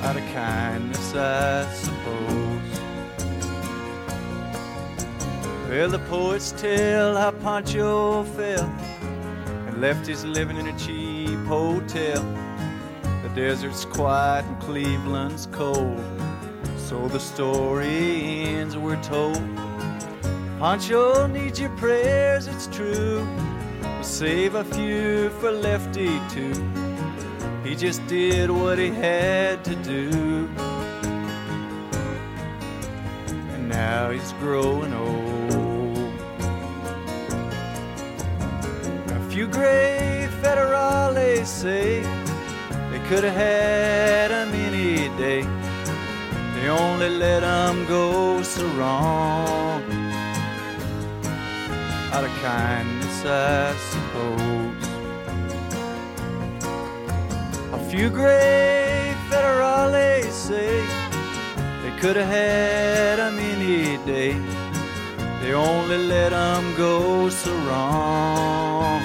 Out 0.05 0.17
of 0.17 0.23
kindness, 0.33 1.17
I 1.17 1.69
suppose. 1.75 2.81
Well, 5.69 5.91
the 5.91 6.03
poets 6.09 6.53
tell 6.53 7.17
how 7.17 7.33
Pancho 7.33 8.23
fell 8.23 8.71
and 9.67 9.81
left 9.81 10.07
his 10.07 10.25
living 10.25 10.59
in 10.59 10.69
a 10.69 10.79
cheap 10.79 11.41
hotel. 11.41 12.23
The 13.25 13.31
desert's 13.35 13.85
quiet 13.85 14.45
and 14.45 14.61
Cleveland's 14.61 15.47
cold. 15.47 16.16
So 16.89 17.09
the 17.09 17.19
story 17.19 18.45
ends, 18.45 18.77
we're 18.77 19.03
told. 19.03 19.43
Pancho 20.61 21.27
needs 21.27 21.59
your 21.59 21.71
prayers, 21.71 22.47
it's 22.47 22.69
true. 22.69 23.27
We'll 23.83 24.05
save 24.05 24.55
a 24.55 24.63
few 24.63 25.31
for 25.41 25.51
Lefty 25.51 26.21
too. 26.31 26.55
He 27.65 27.75
just 27.75 28.07
did 28.07 28.53
what 28.53 28.79
he 28.79 28.91
had 28.91 29.65
to 29.65 29.75
do. 29.75 30.49
And 33.53 33.69
now 33.69 34.11
he's 34.11 34.33
growing 34.35 34.93
old. 34.95 36.15
A 39.11 39.29
few 39.29 39.49
gray 39.49 40.29
federales 40.41 41.47
say 41.47 42.03
they 42.93 43.01
could 43.09 43.25
have 43.25 43.35
had 43.35 44.31
him 44.31 44.55
any 44.55 45.09
day. 45.19 45.56
They 46.67 46.73
only 46.73 47.11
let 47.11 47.45
him 47.45 47.87
go 47.87 48.43
so 48.43 48.67
wrong. 48.75 49.85
Out 52.13 52.25
of 52.25 52.33
kindness, 52.43 53.25
I 53.25 53.73
suppose. 53.93 54.89
A 57.73 57.79
few 57.89 58.11
great 58.11 59.15
federales 59.31 60.33
say 60.33 60.85
they 61.85 61.97
could 62.01 62.17
have 62.17 62.27
had 62.27 63.21
him 63.21 63.39
any 63.39 64.05
day. 64.05 64.33
They 65.43 65.53
only 65.53 65.99
let 65.99 66.33
him 66.33 66.75
go 66.77 67.29
so 67.29 67.55
wrong. 67.69 69.01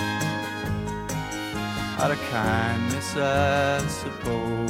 Out 2.00 2.10
of 2.10 2.20
kindness, 2.32 3.16
I 3.16 3.86
suppose. 3.88 4.61